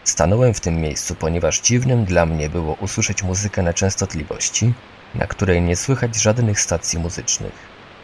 Stanąłem 0.05 0.55
w 0.55 0.61
tym 0.61 0.81
miejscu, 0.81 1.15
ponieważ 1.15 1.61
dziwnym 1.61 2.05
dla 2.05 2.27
mnie 2.27 2.49
było 2.49 2.75
usłyszeć 2.75 3.23
muzykę 3.23 3.63
na 3.63 3.75
częstotliwości, 3.75 4.73
na 5.15 5.27
której 5.27 5.63
nie 5.63 5.77
słychać 5.77 6.17
żadnych 6.17 6.61
stacji 6.61 6.99
muzycznych. 6.99 7.53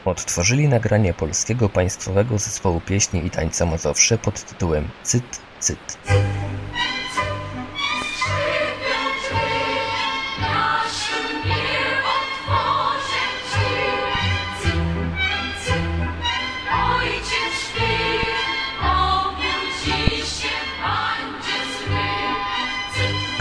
Odtworzyli 0.04 0.68
nagranie 0.68 1.14
polskiego 1.14 1.68
państwowego 1.68 2.38
zespołu 2.38 2.80
pieśni 2.80 3.26
i 3.26 3.30
tańca 3.30 3.66
Mazowsze 3.66 4.18
pod 4.18 4.44
tytułem 4.44 4.88
Cyt, 5.02 5.40
cyt. 5.60 5.98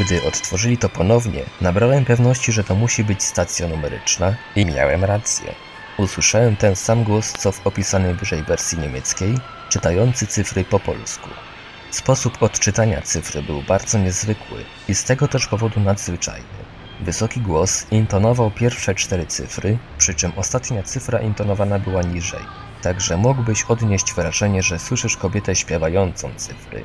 Gdy 0.08 0.24
odtworzyli 0.24 0.78
to 0.78 0.89
ponownie, 0.89 1.43
nabrałem 1.62 2.06
pewności, 2.06 2.52
że 2.52 2.63
to 2.63 2.76
musi 2.76 3.04
być 3.04 3.24
stacja 3.24 3.67
numeryczna 3.67 4.36
i 4.56 4.65
miałem 4.65 5.04
rację. 5.04 5.56
Usłyszałem 5.98 6.56
ten 6.56 6.76
sam 6.76 7.04
głos, 7.04 7.34
co 7.34 7.52
w 7.52 7.67
opisanej 7.67 8.13
wyżej 8.13 8.43
wersji 8.43 8.78
niemieckiej, 8.80 9.38
czytający 9.70 10.28
cyfry 10.28 10.63
po 10.63 10.80
polsku. 10.80 11.30
Sposób 11.91 12.43
odczytania 12.43 13.02
cyfry 13.02 13.43
był 13.43 13.62
bardzo 13.62 13.98
niezwykły 13.98 14.63
i 14.88 14.96
z 14.96 15.04
tego 15.04 15.28
też 15.28 15.48
powodu 15.48 15.80
nadzwyczajny. 15.80 16.58
Wysoki 17.00 17.41
głos 17.41 17.88
intonował 17.91 18.52
pierwsze 18.52 18.96
cztery 18.96 19.26
cyfry, 19.26 19.78
przy 19.98 20.13
czym 20.13 20.32
ostatnia 20.36 20.84
cyfra 20.84 21.20
intonowana 21.20 21.80
była 21.80 22.02
niżej. 22.02 22.41
Także 22.82 23.17
mógłbyś 23.17 23.63
odnieść 23.63 24.13
wrażenie, 24.13 24.63
że 24.63 24.80
słyszysz 24.80 25.17
kobietę 25.17 25.56
śpiewającą 25.56 26.32
cyfry. 26.36 26.84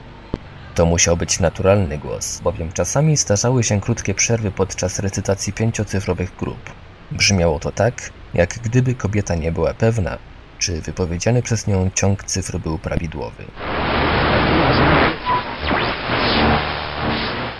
To 0.74 0.86
musiał 0.86 1.16
być 1.16 1.40
naturalny 1.40 1.98
głos, 1.98 2.40
bowiem 2.40 2.72
czasami 2.72 3.16
zdarzały 3.16 3.64
się 3.64 3.80
krótkie 3.80 4.14
przerwy 4.14 4.50
podczas 4.50 4.98
recytacji 4.98 5.52
pięciocyfrowych 5.52 6.36
grup. 6.36 6.72
Brzmiało 7.10 7.58
to 7.58 7.72
tak, 7.72 8.10
jak 8.34 8.58
gdyby 8.58 8.94
kobieta 8.94 9.34
nie 9.34 9.52
była 9.52 9.74
pewna, 9.74 10.18
czy 10.58 10.80
wypowiedziany 10.80 11.42
przez 11.42 11.66
nią 11.66 11.90
ciąg 11.94 12.24
cyfr 12.24 12.58
był 12.58 12.78
prawidłowy. 12.78 13.44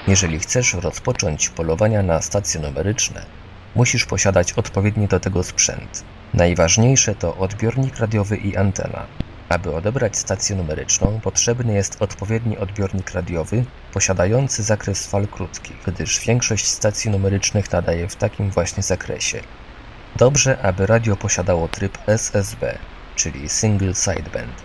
Jeżeli 0.09 0.39
chcesz 0.39 0.75
rozpocząć 0.75 1.49
polowania 1.49 2.03
na 2.03 2.23
stacje 2.23 2.61
numeryczne, 2.61 3.25
musisz 3.75 4.07
posiadać 4.07 4.53
odpowiedni 4.53 5.09
do 5.09 5.21
tego 5.21 5.43
sprzęt. 5.43 6.05
Najważniejsze 6.35 7.15
to 7.15 7.37
odbiornik 7.37 7.97
radiowy 7.99 8.37
i 8.37 8.57
antena. 8.57 9.07
Aby 9.53 9.75
odebrać 9.75 10.17
stację 10.17 10.57
numeryczną, 10.57 11.21
potrzebny 11.21 11.75
jest 11.75 12.03
odpowiedni 12.03 12.59
odbiornik 12.59 13.11
radiowy 13.11 13.65
posiadający 13.93 14.63
zakres 14.63 15.07
fal 15.07 15.29
krótkich, 15.29 15.77
gdyż 15.87 16.21
większość 16.21 16.67
stacji 16.67 17.11
numerycznych 17.11 17.73
nadaje 17.73 18.09
w 18.09 18.17
takim 18.17 18.51
właśnie 18.51 18.83
zakresie. 18.83 19.41
Dobrze, 20.17 20.59
aby 20.63 20.87
radio 20.87 21.17
posiadało 21.17 21.69
tryb 21.69 21.99
SSB, 22.07 22.79
czyli 23.17 23.49
Single 23.49 23.95
Sideband. 23.95 24.63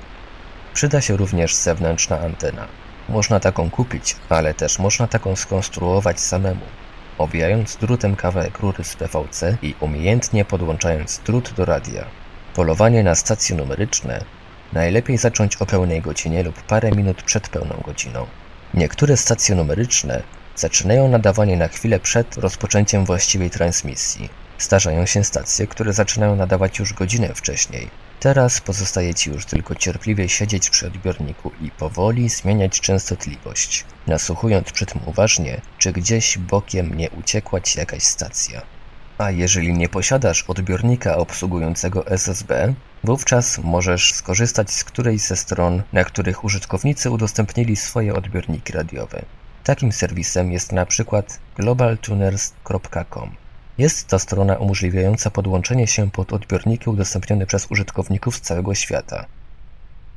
Przyda 0.74 1.02
się 1.02 1.18
również 1.18 1.56
zewnętrzna 1.56 2.20
antena. 2.20 2.68
Można 3.10 3.40
taką 3.40 3.70
kupić, 3.70 4.16
ale 4.30 4.54
też 4.54 4.80
można 4.80 5.08
taką 5.08 5.36
skonstruować 5.36 6.20
samemu, 6.20 6.66
owijając 7.18 7.76
drutem 7.76 8.16
kawałek 8.16 8.60
rury 8.60 8.84
z 8.84 8.96
PVC 8.96 9.58
i 9.62 9.76
umiejętnie 9.80 10.46
podłączając 10.46 11.20
drut 11.26 11.54
do 11.54 11.66
radia. 11.66 12.06
Polowanie 12.56 13.04
na 13.04 13.16
stacje 13.16 13.56
numeryczne 13.56 14.37
najlepiej 14.74 15.18
zacząć 15.18 15.56
o 15.56 15.66
pełnej 15.66 16.02
godzinie 16.02 16.44
lub 16.44 16.62
parę 16.62 16.92
minut 16.92 17.24
przed 17.24 17.50
pełną 17.50 17.82
godziną. 17.86 18.26
Niektóre 18.74 19.18
stacje 19.18 19.56
numeryczne 19.56 20.24
zaczynają 20.56 21.08
nadawanie 21.08 21.58
na 21.58 21.68
chwilę 21.68 22.00
przed 22.00 22.38
rozpoczęciem 22.38 23.06
właściwej 23.06 23.50
transmisji. 23.50 24.30
Zdarzają 24.60 25.06
się 25.06 25.24
stacje, 25.24 25.68
które 25.68 25.94
zaczynają 25.94 26.36
nadawać 26.36 26.80
już 26.80 26.94
godzinę 26.94 27.36
wcześniej. 27.36 27.90
Teraz 28.20 28.62
pozostaje 28.62 29.14
Ci 29.16 29.30
już 29.30 29.46
tylko 29.46 29.76
cierpliwie 29.76 30.30
siedzieć 30.30 30.70
przy 30.70 30.88
odbiorniku 30.88 31.52
i 31.62 31.72
powoli 31.72 32.30
zmieniać 32.30 32.80
częstotliwość, 32.80 33.86
nasłuchując 34.08 34.72
przy 34.72 34.86
tym 34.86 35.02
uważnie, 35.06 35.62
czy 35.78 35.92
gdzieś 35.92 36.38
bokiem 36.38 36.98
nie 36.98 37.10
uciekła 37.10 37.62
Ci 37.62 37.80
jakaś 37.80 38.04
stacja. 38.04 38.77
A 39.18 39.32
jeżeli 39.32 39.74
nie 39.74 39.90
posiadasz 39.90 40.44
odbiornika 40.44 41.18
obsługującego 41.18 42.08
SSB, 42.08 42.74
wówczas 43.04 43.58
możesz 43.58 44.14
skorzystać 44.14 44.72
z 44.72 44.84
którejś 44.84 45.22
ze 45.22 45.36
stron, 45.36 45.84
na 45.94 46.04
których 46.04 46.44
użytkownicy 46.44 47.12
udostępnili 47.12 47.76
swoje 47.76 48.14
odbiorniki 48.14 48.74
radiowe. 48.74 49.26
Takim 49.64 49.92
serwisem 49.92 50.52
jest 50.52 50.72
na 50.72 50.86
przykład 50.86 51.40
globaltuners.com. 51.56 53.36
Jest 53.78 54.08
to 54.08 54.20
strona 54.20 54.56
umożliwiająca 54.56 55.32
podłączenie 55.32 55.88
się 55.88 56.12
pod 56.12 56.34
odbiorniki 56.34 56.90
udostępnione 56.90 57.46
przez 57.46 57.72
użytkowników 57.72 58.36
z 58.36 58.42
całego 58.42 58.76
świata. 58.76 59.26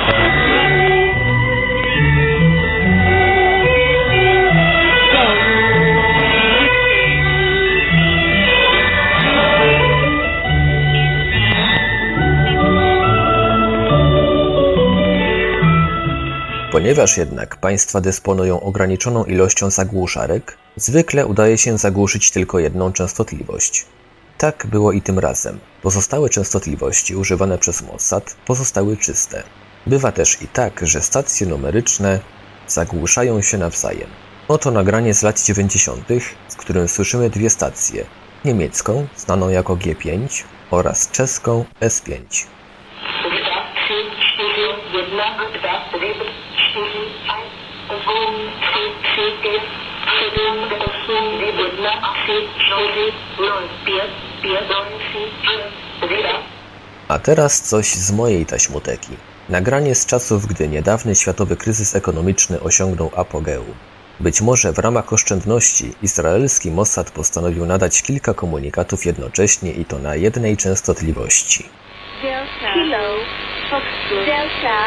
Ponieważ 16.76 17.16
jednak 17.16 17.56
państwa 17.56 18.00
dysponują 18.00 18.60
ograniczoną 18.60 19.24
ilością 19.24 19.70
zagłuszarek, 19.70 20.58
zwykle 20.76 21.26
udaje 21.26 21.58
się 21.58 21.78
zagłuszyć 21.78 22.30
tylko 22.30 22.58
jedną 22.58 22.92
częstotliwość. 22.92 23.86
Tak 24.38 24.66
było 24.66 24.92
i 24.92 25.02
tym 25.02 25.18
razem. 25.18 25.58
Pozostałe 25.82 26.28
częstotliwości 26.28 27.16
używane 27.16 27.58
przez 27.58 27.82
Mossad 27.82 28.36
pozostały 28.46 28.96
czyste. 28.96 29.42
Bywa 29.86 30.12
też 30.12 30.42
i 30.42 30.48
tak, 30.48 30.80
że 30.86 31.00
stacje 31.00 31.46
numeryczne 31.46 32.20
zagłuszają 32.68 33.42
się 33.42 33.58
nawzajem. 33.58 34.08
Oto 34.48 34.70
nagranie 34.70 35.14
z 35.14 35.22
lat 35.22 35.42
90., 35.42 36.08
w 36.48 36.56
którym 36.56 36.88
słyszymy 36.88 37.30
dwie 37.30 37.50
stacje: 37.50 38.04
niemiecką, 38.44 39.06
znaną 39.16 39.48
jako 39.48 39.76
G5, 39.76 40.44
oraz 40.70 41.10
czeską 41.10 41.64
S5. 41.80 42.46
A 57.08 57.18
teraz 57.18 57.60
coś 57.60 57.86
z 57.86 58.12
mojej 58.12 58.46
taśmoteki. 58.46 59.12
Nagranie 59.48 59.94
z 59.94 60.06
czasów, 60.06 60.46
gdy 60.46 60.68
niedawny 60.68 61.14
światowy 61.14 61.56
kryzys 61.56 61.96
ekonomiczny 61.96 62.60
osiągnął 62.60 63.10
apogeum. 63.16 63.74
Być 64.20 64.40
może 64.40 64.72
w 64.72 64.78
ramach 64.78 65.12
oszczędności 65.12 65.92
izraelski 66.02 66.70
Mossad 66.70 67.10
postanowił 67.10 67.66
nadać 67.66 68.02
kilka 68.02 68.34
komunikatów 68.34 69.06
jednocześnie 69.06 69.72
i 69.72 69.84
to 69.84 69.98
na 69.98 70.14
jednej 70.14 70.56
częstotliwości. 70.56 71.64
Delta, 72.22 72.74
Kilo, 72.74 73.06
Foxtrot, 73.70 74.26
Delta, 74.26 74.78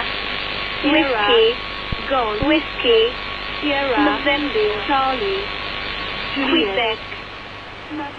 Whiskey, 0.83 1.55
Gold, 2.09 2.41
Whiskey, 2.41 3.03
Sierra, 3.61 4.05
November, 4.05 4.87
Charlie, 4.87 5.43
Quebec. 6.35 7.08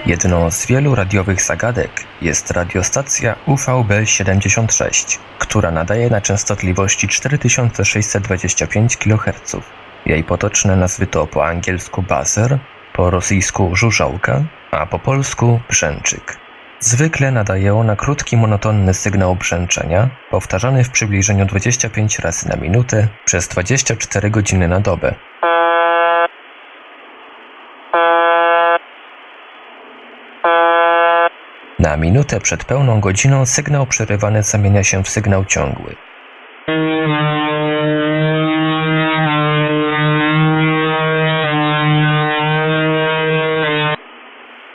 Jedną 0.07 0.51
z 0.51 0.67
wielu 0.67 0.95
radiowych 0.95 1.43
zagadek 1.43 1.91
jest 2.23 2.51
radiostacja 2.51 3.37
UVB-76, 3.47 5.19
która 5.39 5.71
nadaje 5.71 6.11
na 6.11 6.21
częstotliwości 6.21 7.09
4625 7.09 8.97
kHz. 8.97 9.57
Jej 10.07 10.25
potoczne 10.25 10.77
nazwy 10.77 11.07
to 11.07 11.27
po 11.27 11.47
angielsku 11.47 12.03
buzzer, 12.03 12.59
po 12.93 13.11
rosyjsku 13.11 13.77
żużałka, 13.77 14.45
a 14.71 14.87
po 14.87 14.99
polsku 14.99 15.61
brzęczyk. 15.69 16.37
Zwykle 16.81 17.31
nadaje 17.31 17.75
ona 17.75 17.97
krótki, 17.97 18.37
monotonny 18.37 18.95
sygnał 18.95 19.37
brzęczenia, 19.37 20.11
powtarzany 20.31 20.85
w 20.85 20.91
przybliżeniu 20.91 21.47
25 21.47 22.19
razy 22.19 22.49
na 22.49 22.57
minutę 22.57 23.09
przez 23.25 23.49
24 23.49 24.31
godziny 24.31 24.69
na 24.69 24.81
dobę. 24.81 25.15
Na 31.81 31.97
minutę 31.97 32.41
przed 32.41 32.65
pełną 32.65 33.01
godziną 33.01 33.47
sygnał 33.47 33.87
przerywany 33.87 34.43
zamienia 34.43 34.85
się 34.85 35.05
w 35.05 35.09
sygnał 35.09 35.45
ciągły. 35.45 35.97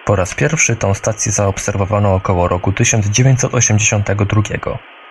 Po 0.06 0.16
raz 0.16 0.36
pierwszy 0.36 0.76
tą 0.76 0.94
stację 0.94 1.32
zaobserwowano 1.32 2.16
około 2.16 2.48
roku 2.48 2.74
1982. 2.74 4.42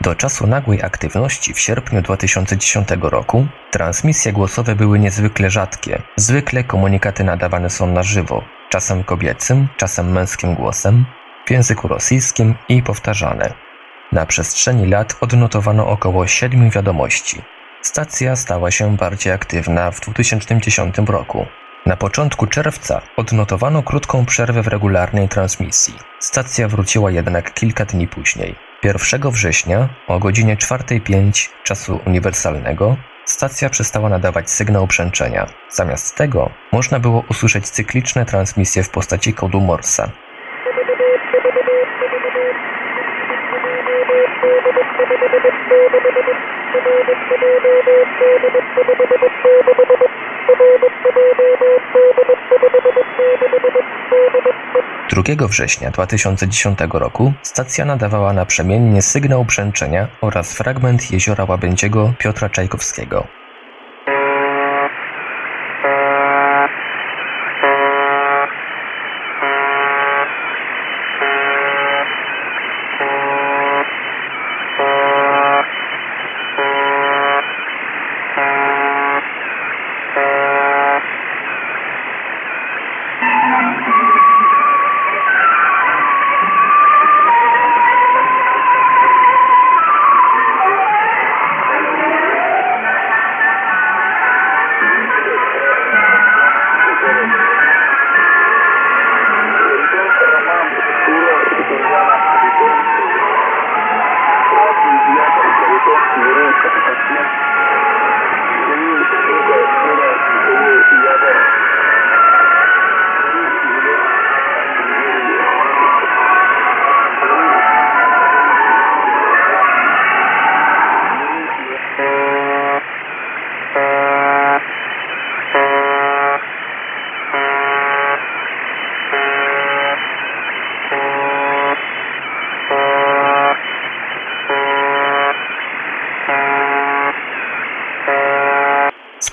Do 0.01 0.15
czasu 0.15 0.47
nagłej 0.47 0.83
aktywności 0.83 1.55
w 1.55 1.61
sierpniu 1.61 2.03
2010 2.03 2.89
roku 3.01 3.47
transmisje 3.71 4.33
głosowe 4.33 4.75
były 4.77 4.99
niezwykle 4.99 5.51
rzadkie. 5.51 6.03
Zwykle 6.17 6.65
komunikaty 6.65 7.25
nadawane 7.25 7.71
są 7.71 7.87
na 7.87 8.03
żywo, 8.03 8.45
czasem 8.69 9.05
kobiecym, 9.05 9.69
czasem 9.77 10.13
męskim 10.13 10.55
głosem, 10.55 11.05
w 11.47 11.51
języku 11.51 11.89
rosyjskim 11.89 12.55
i 12.69 12.83
powtarzane. 12.83 13.55
Na 14.13 14.27
przestrzeni 14.27 14.87
lat 14.87 15.17
odnotowano 15.21 15.87
około 15.87 16.27
7 16.27 16.71
wiadomości. 16.71 17.43
Stacja 17.83 18.37
stała 18.37 18.71
się 18.71 18.97
bardziej 18.97 19.33
aktywna 19.33 19.91
w 19.91 20.01
2010 20.01 20.97
roku. 21.07 21.47
Na 21.87 21.97
początku 21.97 22.47
czerwca 22.47 23.03
odnotowano 23.17 23.83
krótką 23.83 24.27
przerwę 24.27 24.63
w 24.63 24.69
regularnej 24.69 25.29
transmisji. 25.29 25.95
Stacja 26.19 26.69
wróciła 26.69 27.11
jednak 27.11 27.55
kilka 27.55 27.85
dni 27.85 28.09
później. 28.09 28.55
1 28.83 29.31
września 29.31 29.89
o 30.09 30.19
godzinie 30.19 30.57
4.05 30.57 31.49
czasu 31.63 32.01
uniwersalnego 32.07 32.97
stacja 33.25 33.71
przestała 33.71 34.09
nadawać 34.09 34.51
sygnał 34.51 34.87
brzęczenia. 34.87 35.47
Zamiast 35.71 36.17
tego 36.17 36.51
można 36.73 36.99
było 37.01 37.25
usłyszeć 37.31 37.69
cykliczne 37.69 38.27
transmisje 38.27 38.83
w 38.83 38.91
postaci 38.91 39.35
kodu 39.35 39.61
Morsa. 39.61 40.11
Drugiego 55.11 55.49
września 55.49 55.91
2010 55.91 56.79
roku 56.93 57.33
stacja 57.43 57.85
nadawała 57.85 58.33
naprzemiennie 58.33 59.03
sygnał 59.03 59.45
brzęczenia 59.45 60.09
oraz 60.21 60.55
fragment 60.55 61.11
jeziora 61.11 61.45
łabędziego 61.49 62.13
Piotra 62.19 62.49
Czajkowskiego. 62.49 63.44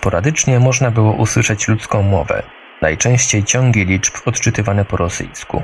Sporadycznie 0.02 0.60
można 0.60 0.92
było 0.92 1.14
usłyszeć 1.14 1.68
ludzką 1.68 2.04
mowę, 2.04 2.44
najczęściej 2.82 3.44
ciągi 3.44 3.86
liczb 3.86 4.14
odczytywane 4.26 4.86
po 4.86 4.98
rosyjsku. 4.98 5.64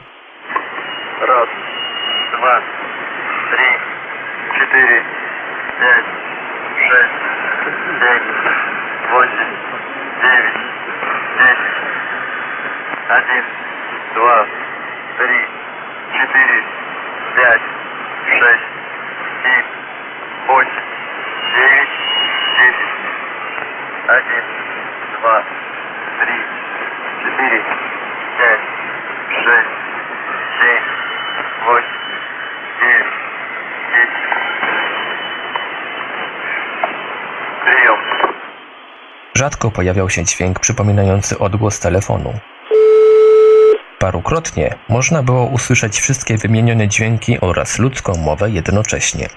Rzadko 39.48 39.72
pojawiał 39.72 40.10
się 40.10 40.24
dźwięk 40.24 40.60
przypominający 40.60 41.40
odgłos 41.40 41.80
telefonu. 41.80 42.34
Parukrotnie 44.00 44.76
można 44.90 45.24
było 45.24 45.46
usłyszeć 45.46 46.00
wszystkie 46.00 46.38
wymienione 46.38 46.88
dźwięki 46.88 47.40
oraz 47.40 47.80
ludzką 47.80 48.18
mowę 48.18 48.50
jednocześnie. 48.50 49.28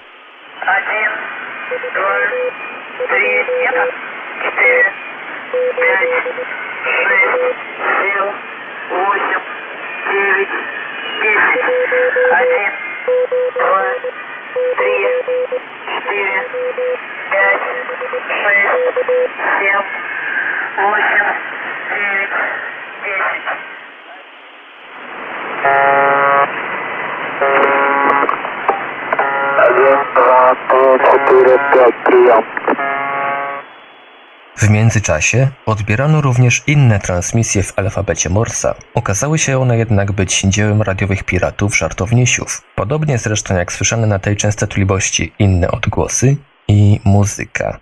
W 34.61 34.69
międzyczasie 34.69 35.47
odbierano 35.65 36.21
również 36.21 36.63
inne 36.67 36.99
transmisje 36.99 37.63
w 37.63 37.79
alfabecie 37.79 38.29
Morsa. 38.29 38.75
Okazały 38.93 39.39
się 39.39 39.59
one 39.59 39.77
jednak 39.77 40.11
być 40.11 40.41
dziełem 40.41 40.81
radiowych 40.81 41.23
piratów 41.23 41.77
żartownisiów, 41.77 42.61
podobnie 42.75 43.17
zresztą 43.17 43.55
jak 43.55 43.71
słyszane 43.71 44.07
na 44.07 44.19
tej 44.19 44.35
częstotliwości 44.35 45.33
inne 45.39 45.71
odgłosy 45.71 46.37
i 46.67 46.99
muzyka. 47.05 47.79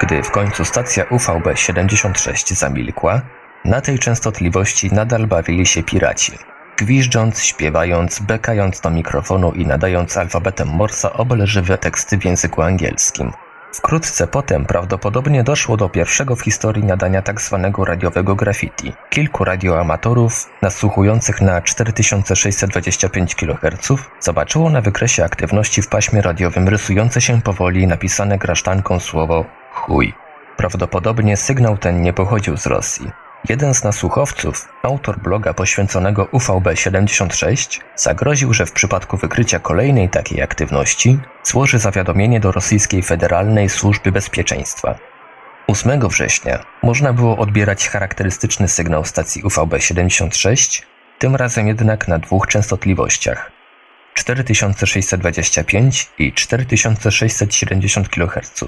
Gdy 0.00 0.22
w 0.22 0.30
końcu 0.30 0.64
stacja 0.64 1.04
UVB 1.04 1.48
76 1.54 2.54
zamilkła, 2.54 3.20
na 3.64 3.80
tej 3.80 3.98
częstotliwości 3.98 4.94
nadal 4.94 5.26
bawili 5.26 5.66
się 5.66 5.82
piraci. 5.82 6.32
Gwiżdżąc, 6.76 7.42
śpiewając, 7.42 8.20
bekając 8.20 8.80
do 8.80 8.90
mikrofonu 8.90 9.52
i 9.52 9.66
nadając 9.66 10.16
alfabetem 10.16 10.68
Morsa 10.68 11.12
obelżywe 11.12 11.78
teksty 11.78 12.18
w 12.18 12.24
języku 12.24 12.62
angielskim. 12.62 13.32
Wkrótce 13.72 14.26
potem 14.26 14.64
prawdopodobnie 14.64 15.44
doszło 15.44 15.76
do 15.76 15.88
pierwszego 15.88 16.36
w 16.36 16.42
historii 16.42 16.84
nadania 16.84 17.22
tzw. 17.22 17.84
radiowego 17.86 18.34
graffiti. 18.34 18.92
Kilku 19.10 19.44
radioamatorów, 19.44 20.46
nasłuchujących 20.62 21.40
na 21.40 21.62
4625 21.62 23.34
kHz, 23.34 23.92
zobaczyło 24.20 24.70
na 24.70 24.80
wykresie 24.80 25.24
aktywności 25.24 25.82
w 25.82 25.88
paśmie 25.88 26.22
radiowym 26.22 26.68
rysujące 26.68 27.20
się 27.20 27.42
powoli 27.42 27.86
napisane 27.86 28.38
grasztanką 28.38 29.00
słowo 29.00 29.44
chuj. 29.78 30.14
Prawdopodobnie 30.56 31.36
sygnał 31.36 31.78
ten 31.78 32.02
nie 32.02 32.12
pochodził 32.12 32.56
z 32.56 32.66
Rosji. 32.66 33.10
Jeden 33.48 33.74
z 33.74 33.84
nasłuchowców, 33.84 34.68
autor 34.82 35.18
bloga 35.18 35.54
poświęconego 35.54 36.24
UVB76, 36.24 37.80
zagroził, 37.96 38.54
że 38.54 38.66
w 38.66 38.72
przypadku 38.72 39.16
wykrycia 39.16 39.58
kolejnej 39.58 40.08
takiej 40.08 40.42
aktywności 40.42 41.18
złoży 41.44 41.78
zawiadomienie 41.78 42.40
do 42.40 42.52
Rosyjskiej 42.52 43.02
Federalnej 43.02 43.68
Służby 43.68 44.12
Bezpieczeństwa. 44.12 44.98
8 45.66 46.08
września 46.08 46.64
można 46.82 47.12
było 47.12 47.36
odbierać 47.36 47.88
charakterystyczny 47.88 48.68
sygnał 48.68 49.04
stacji 49.04 49.44
UVB76, 49.44 50.82
tym 51.18 51.36
razem 51.36 51.68
jednak 51.68 52.08
na 52.08 52.18
dwóch 52.18 52.46
częstotliwościach 52.46 53.50
4625 54.14 56.10
i 56.18 56.32
4670 56.32 58.08
kHz. 58.08 58.64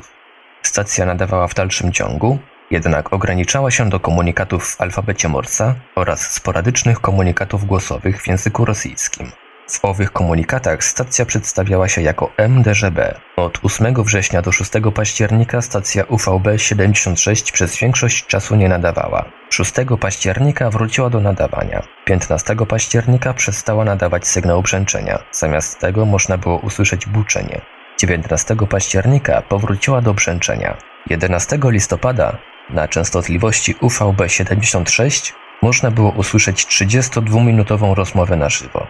Stacja 0.71 1.07
nadawała 1.07 1.49
w 1.49 1.55
dalszym 1.55 1.93
ciągu, 1.93 2.39
jednak 2.71 3.13
ograniczała 3.13 3.71
się 3.71 3.89
do 3.89 4.01
komunikatów 4.01 4.69
w 4.69 4.81
alfabecie 4.81 5.29
Morsa 5.29 5.75
oraz 5.95 6.33
sporadycznych 6.33 7.01
komunikatów 7.01 7.65
głosowych 7.65 8.23
w 8.23 8.27
języku 8.29 8.65
rosyjskim. 8.65 9.33
W 9.69 9.85
owych 9.85 10.13
komunikatach 10.13 10.85
stacja 10.85 11.27
przedstawiała 11.27 11.89
się 11.89 12.03
jako 12.03 12.31
MDŻB. 12.37 12.99
Od 13.37 13.59
8 13.63 13.95
września 14.05 14.43
do 14.43 14.53
6 14.53 14.71
października 14.95 15.63
stacja 15.63 16.05
UVB 16.05 16.49
76 16.57 17.53
przez 17.53 17.77
większość 17.77 18.27
czasu 18.27 18.57
nie 18.57 18.69
nadawała. 18.69 19.25
6 19.49 19.73
października 20.01 20.71
wróciła 20.71 21.11
do 21.11 21.21
nadawania. 21.21 21.83
15 22.05 22.57
października 22.69 23.35
przestała 23.35 23.85
nadawać 23.85 24.27
sygnał 24.27 24.63
brzęczenia. 24.63 25.19
Zamiast 25.33 25.79
tego 25.79 26.05
można 26.05 26.39
było 26.39 26.59
usłyszeć 26.59 27.07
buczenie. 27.07 27.61
19 28.02 28.56
października 28.70 29.42
powróciła 29.42 30.02
do 30.02 30.14
brzęczenia. 30.14 30.78
11 31.10 31.58
listopada 31.64 32.38
na 32.70 32.88
częstotliwości 32.88 33.76
UVB 33.82 34.22
76 34.28 35.34
można 35.62 35.92
było 35.92 36.12
usłyszeć 36.18 36.66
32-minutową 36.66 37.96
rozmowę 37.96 38.36
na 38.36 38.50
żywo. 38.50 38.88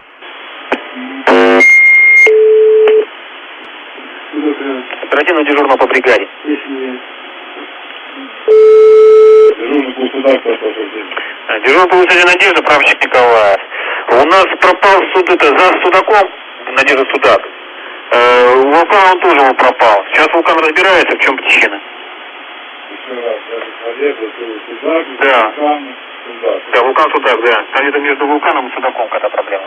Оперативно 5.06 5.44
дежурного 5.44 5.78
по 5.78 5.86
бригаде. 5.86 6.26
А, 11.48 11.60
Дежурный 11.60 11.88
по 11.88 11.96
высоте 11.96 12.24
Надежда, 12.26 12.62
правщик 12.62 13.04
Николаев. 13.04 13.60
У 14.10 14.26
нас 14.26 14.46
пропал 14.60 14.98
суд, 15.14 15.30
это 15.30 15.46
за 15.58 15.66
Судаком, 15.82 16.28
Надежда 16.76 17.04
Судак. 17.12 17.40
Э, 18.11 18.55
вулкан 18.55 19.11
он 19.13 19.19
тоже 19.21 19.39
его 19.39 19.53
пропал. 19.53 20.03
Сейчас 20.07 20.27
вулкан 20.33 20.57
разбирается, 20.57 21.17
в 21.17 21.21
чем 21.21 21.37
причина. 21.37 21.79
Да. 25.21 25.53
Да, 26.73 26.83
вулкан 26.83 27.11
Судак, 27.11 27.41
да. 27.45 27.65
Там 27.73 27.83
где-то 27.83 27.99
между 27.99 28.27
вулканом 28.27 28.67
и 28.67 28.73
Судаком 28.73 29.07
какая-то 29.07 29.29
проблема. 29.29 29.65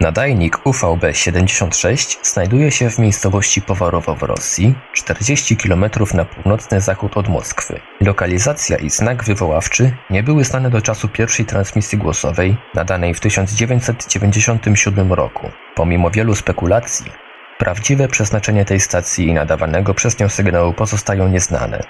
Nadajnik 0.00 0.58
UVB-76 0.64 2.18
znajduje 2.22 2.70
się 2.70 2.90
w 2.90 2.98
miejscowości 2.98 3.62
Powarowo 3.62 4.14
w 4.14 4.22
Rosji, 4.22 4.74
40 4.92 5.56
km 5.56 5.84
na 6.14 6.24
północny 6.24 6.80
zachód 6.80 7.16
od 7.16 7.28
Moskwy. 7.28 7.80
Lokalizacja 8.00 8.76
i 8.76 8.90
znak 8.90 9.24
wywoławczy 9.24 9.92
nie 10.10 10.22
były 10.22 10.44
znane 10.44 10.70
do 10.70 10.82
czasu 10.82 11.08
pierwszej 11.08 11.46
transmisji 11.46 11.98
głosowej, 11.98 12.56
nadanej 12.74 13.14
w 13.14 13.20
1997 13.20 15.12
roku. 15.12 15.50
Pomimo 15.74 16.10
wielu 16.10 16.34
spekulacji, 16.34 17.10
prawdziwe 17.58 18.08
przeznaczenie 18.08 18.64
tej 18.64 18.80
stacji 18.80 19.26
i 19.26 19.34
nadawanego 19.34 19.94
przez 19.94 20.18
nią 20.18 20.28
sygnału 20.28 20.72
pozostają 20.72 21.28
nieznane. 21.28 21.80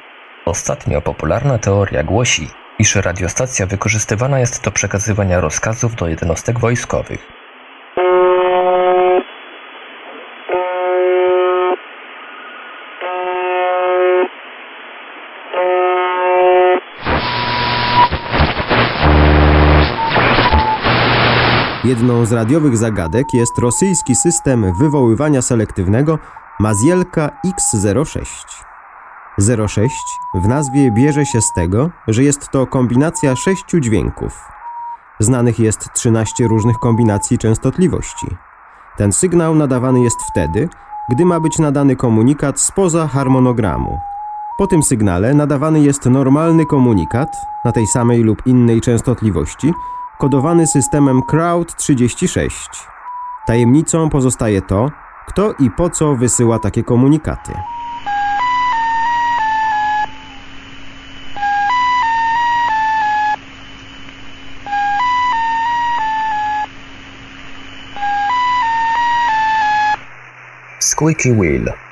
Ostatnio 0.45 1.03
popularna 1.03 1.59
teoria 1.59 2.03
głosi, 2.03 2.49
iż 2.79 2.95
radiostacja 2.95 3.67
wykorzystywana 3.67 4.41
jest 4.41 4.65
do 4.65 4.71
przekazywania 4.71 5.41
rozkazów 5.41 5.95
do 5.95 6.09
jednostek 6.09 6.59
wojskowych. 6.59 7.38
Jedną 21.89 22.27
z 22.27 22.33
radiowych 22.33 22.77
zagadek 22.77 23.35
jest 23.35 23.59
rosyjski 23.59 24.15
system 24.15 24.75
wywoływania 24.75 25.43
selektywnego 25.43 26.19
Mazielka 26.61 27.31
X06. 27.47 28.25
06 29.69 29.97
w 30.35 30.49
nazwie 30.49 30.91
bierze 30.91 31.27
się 31.27 31.41
z 31.41 31.53
tego, 31.53 31.91
że 32.09 32.23
jest 32.23 32.49
to 32.51 32.67
kombinacja 32.67 33.37
sześciu 33.37 33.81
dźwięków. 33.81 34.33
Znanych 35.21 35.59
jest 35.59 35.89
13 35.95 36.49
różnych 36.49 36.79
kombinacji 36.79 37.39
częstotliwości. 37.39 38.27
Ten 38.97 39.13
sygnał 39.13 39.55
nadawany 39.55 40.01
jest 40.01 40.19
wtedy, 40.31 40.69
gdy 41.11 41.25
ma 41.25 41.41
być 41.41 41.59
nadany 41.59 41.97
komunikat 41.97 42.61
spoza 42.61 43.09
harmonogramu. 43.09 43.99
Po 44.59 44.67
tym 44.67 44.83
sygnale 44.83 45.35
nadawany 45.35 45.81
jest 45.81 46.07
normalny 46.07 46.67
komunikat 46.67 47.37
na 47.65 47.73
tej 47.73 47.87
samej 47.87 48.23
lub 48.23 48.47
innej 48.47 48.81
częstotliwości, 48.81 49.73
kodowany 50.19 50.67
systemem 50.67 51.21
Crowd36. 51.23 52.51
Tajemnicą 53.47 54.11
pozostaje 54.11 54.63
to, 54.63 54.91
kto 55.27 55.53
i 55.59 55.71
po 55.71 55.91
co 55.91 56.15
wysyła 56.17 56.59
takie 56.59 56.85
komunikaty. 56.85 57.53
Squeaky 70.81 71.33
Wheel. 71.33 71.88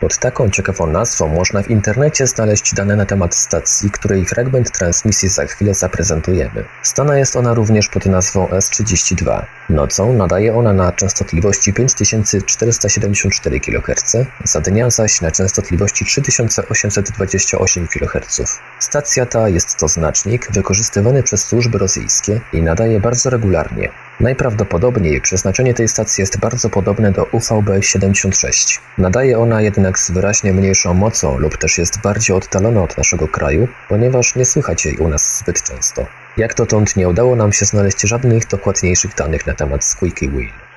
Pod 0.00 0.18
taką 0.18 0.50
ciekawą 0.50 0.86
nazwą 0.86 1.28
można 1.28 1.62
w 1.62 1.70
internecie 1.70 2.26
znaleźć 2.26 2.74
dane 2.74 2.96
na 2.96 3.06
temat 3.06 3.34
stacji, 3.34 3.90
której 3.90 4.24
fragment 4.24 4.70
transmisji 4.70 5.28
za 5.28 5.46
chwilę 5.46 5.74
zaprezentujemy. 5.74 6.64
Stana 6.82 7.18
jest 7.18 7.36
ona 7.36 7.54
również 7.54 7.88
pod 7.88 8.06
nazwą 8.06 8.46
S32. 8.46 9.42
Nocą 9.70 10.12
nadaje 10.12 10.54
ona 10.54 10.72
na 10.72 10.92
częstotliwości 10.92 11.72
5474 11.72 13.60
kHz, 13.60 14.16
za 14.44 14.60
dnia 14.60 14.90
zaś 14.90 15.20
na 15.20 15.30
częstotliwości 15.30 16.04
3828 16.04 17.88
kHz. 17.88 18.60
Stacja 18.78 19.26
ta 19.26 19.48
jest 19.48 19.76
to 19.76 19.88
znacznik 19.88 20.52
wykorzystywany 20.52 21.22
przez 21.22 21.44
służby 21.44 21.78
rosyjskie 21.78 22.40
i 22.52 22.62
nadaje 22.62 23.00
bardzo 23.00 23.30
regularnie. 23.30 23.88
Najprawdopodobniej 24.20 25.20
przeznaczenie 25.20 25.74
tej 25.74 25.88
stacji 25.88 26.22
jest 26.22 26.38
bardzo 26.38 26.70
podobne 26.70 27.12
do 27.12 27.22
UVB-76. 27.22 28.80
Nadaje 28.98 29.38
ona 29.38 29.62
jednak 29.62 29.98
z 29.98 30.10
wyraźnie 30.10 30.52
mniejszą 30.52 30.94
mocą 30.94 31.38
lub 31.38 31.56
też 31.56 31.78
jest 31.78 32.00
bardziej 32.00 32.36
oddalona 32.36 32.82
od 32.82 32.98
naszego 32.98 33.28
kraju, 33.28 33.68
ponieważ 33.88 34.36
nie 34.36 34.44
słychać 34.44 34.86
jej 34.86 34.96
u 34.96 35.08
nas 35.08 35.38
zbyt 35.38 35.62
często. 35.62 36.06
Jak 36.36 36.54
dotąd 36.54 36.96
nie 36.96 37.08
udało 37.08 37.36
nam 37.36 37.52
się 37.52 37.64
znaleźć 37.64 38.00
żadnych 38.00 38.46
dokładniejszych 38.46 39.14
danych 39.14 39.46
na 39.46 39.54
temat 39.54 39.84
Squeaky 39.84 40.28
Wheel. 40.28 40.69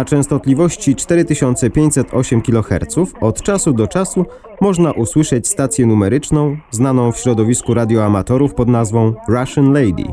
Na 0.00 0.04
częstotliwości 0.04 0.94
4508 0.94 2.42
kHz 2.42 2.98
od 3.20 3.42
czasu 3.42 3.72
do 3.72 3.86
czasu 3.86 4.24
można 4.60 4.92
usłyszeć 4.92 5.48
stację 5.48 5.86
numeryczną 5.86 6.56
znaną 6.70 7.12
w 7.12 7.16
środowisku 7.16 7.74
radioamatorów 7.74 8.54
pod 8.54 8.68
nazwą 8.68 9.14
Russian 9.28 9.72
Lady. 9.72 10.04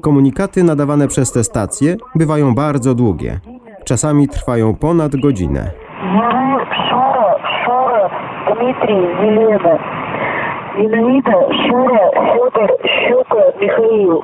Komunikaty 0.00 0.62
nadawane 0.64 1.08
przez 1.08 1.32
tę 1.32 1.44
stację 1.44 1.96
bywają 2.14 2.54
bardzo 2.54 2.94
długie. 2.94 3.40
Czasami 3.84 4.28
trwają 4.28 4.74
ponad 4.74 5.16
godzinę. 5.16 5.70
Юрий, 6.02 6.66
Шура, 6.88 7.34
Шура, 7.64 8.10
Дмитрий, 8.46 9.04
Елена. 9.28 9.78
Зинаида, 10.76 11.38
Шура, 11.62 12.10
Федор, 12.32 12.70
Щука, 12.84 13.42
Михаил. 13.60 14.22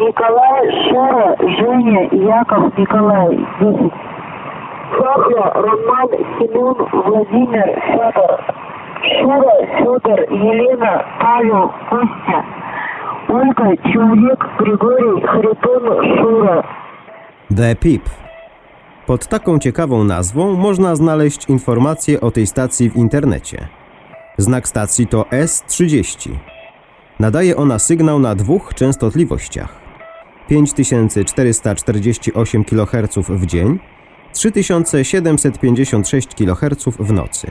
Николай, 0.00 0.62
Шура, 0.88 1.36
Женя, 1.58 2.02
Яков, 2.12 2.78
Николай. 2.78 3.38
10. 3.60 3.92
Сахля, 4.98 5.44
Роман, 5.54 6.08
Семен, 6.38 6.76
Владимир, 7.04 7.66
Федор. 7.86 8.32
Шура, 9.20 9.54
Федор, 9.78 10.20
Елена, 10.30 10.94
Павел, 11.20 11.64
Костя. 11.90 12.38
Ольга, 13.28 13.76
Человек, 13.92 14.40
Григорий, 14.58 15.16
Харитон, 15.26 15.84
Шура. 16.16 16.64
The 17.50 17.74
Pip. 17.76 18.02
Pod 19.06 19.26
taką 19.26 19.58
ciekawą 19.58 20.04
nazwą 20.04 20.56
można 20.56 20.96
znaleźć 20.96 21.48
informacje 21.48 22.20
o 22.20 22.30
tej 22.30 22.46
stacji 22.46 22.90
w 22.90 22.96
internecie. 22.96 23.68
Znak 24.38 24.68
stacji 24.68 25.06
to 25.06 25.22
S30. 25.22 26.30
Nadaje 27.20 27.56
ona 27.56 27.78
sygnał 27.78 28.18
na 28.18 28.34
dwóch 28.34 28.74
częstotliwościach: 28.74 29.80
5448 30.48 32.64
kHz 32.64 33.18
w 33.28 33.46
dzień, 33.46 33.78
3756 34.39 36.27
kHz 36.35 36.85
w 36.99 37.11
nocy. 37.13 37.47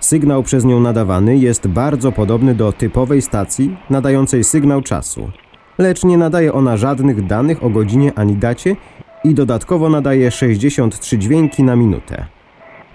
Sygnał 0.00 0.42
przez 0.42 0.64
nią 0.64 0.80
nadawany 0.80 1.36
jest 1.36 1.68
bardzo 1.68 2.12
podobny 2.12 2.54
do 2.54 2.72
typowej 2.72 3.22
stacji 3.22 3.76
nadającej 3.90 4.44
sygnał 4.44 4.82
czasu, 4.82 5.30
lecz 5.78 6.04
nie 6.04 6.18
nadaje 6.18 6.52
ona 6.52 6.76
żadnych 6.76 7.26
danych 7.26 7.64
o 7.64 7.70
godzinie 7.70 8.12
ani 8.16 8.36
dacie 8.36 8.76
i 9.24 9.34
dodatkowo 9.34 9.88
nadaje 9.88 10.30
63 10.30 11.18
dźwięki 11.18 11.62
na 11.62 11.76
minutę. 11.76 12.26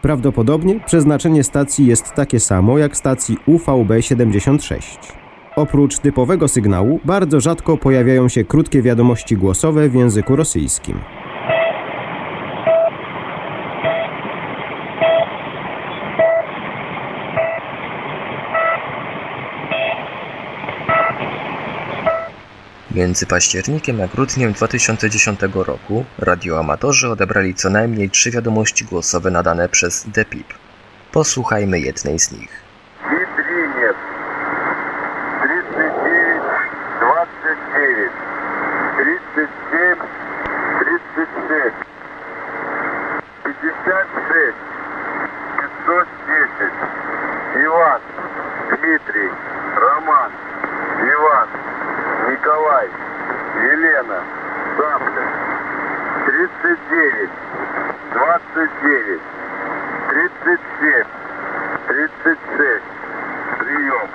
Prawdopodobnie 0.02 0.80
przeznaczenie 0.80 1.44
stacji 1.44 1.86
jest 1.86 2.14
takie 2.14 2.40
samo 2.40 2.78
jak 2.78 2.98
stacji 2.98 3.38
UVB-76. 3.48 4.82
Oprócz 5.56 6.00
typowego 6.00 6.48
sygnału, 6.48 7.00
bardzo 7.06 7.42
rzadko 7.42 7.78
pojawiają 7.78 8.30
się 8.30 8.44
krótkie 8.44 8.82
wiadomości 8.82 9.38
głosowe 9.38 9.90
w 9.90 9.96
języku 9.96 10.36
rosyjskim. 10.36 11.00
Między 22.94 23.26
październikiem 23.26 24.02
a 24.02 24.08
grudniem 24.08 24.54
2010 24.54 25.40
roku 25.54 26.06
radioamatorzy 26.18 27.10
odebrali 27.10 27.54
co 27.56 27.70
najmniej 27.70 28.10
trzy 28.10 28.32
wiadomości 28.32 28.86
głosowe 28.86 29.32
nadane 29.32 29.70
przez 29.70 30.10
DePIP. 30.10 30.48
Posłuchajmy 31.12 31.80
jednej 31.80 32.20
z 32.20 32.32
nich. 32.32 32.64
Николай, 52.33 52.89
Елена, 53.73 54.21
Сафля. 54.77 55.25
39, 56.27 57.31
29, 58.13 59.21
37, 60.09 61.07
36. 61.89 62.83
Прием. 63.59 64.09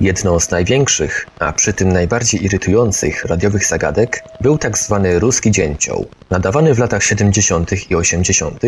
Jedną 0.00 0.40
z 0.40 0.50
największych, 0.50 1.26
a 1.38 1.52
przy 1.52 1.72
tym 1.72 1.92
najbardziej 1.92 2.44
irytujących 2.44 3.24
radiowych 3.24 3.64
zagadek 3.64 4.22
był 4.40 4.58
tak 4.58 4.78
zwany 4.78 5.18
ruski 5.18 5.50
dzięcioł. 5.50 6.06
Nadawany 6.30 6.74
w 6.74 6.78
latach 6.78 7.02
70. 7.02 7.90
i 7.90 7.94
80. 7.94 8.62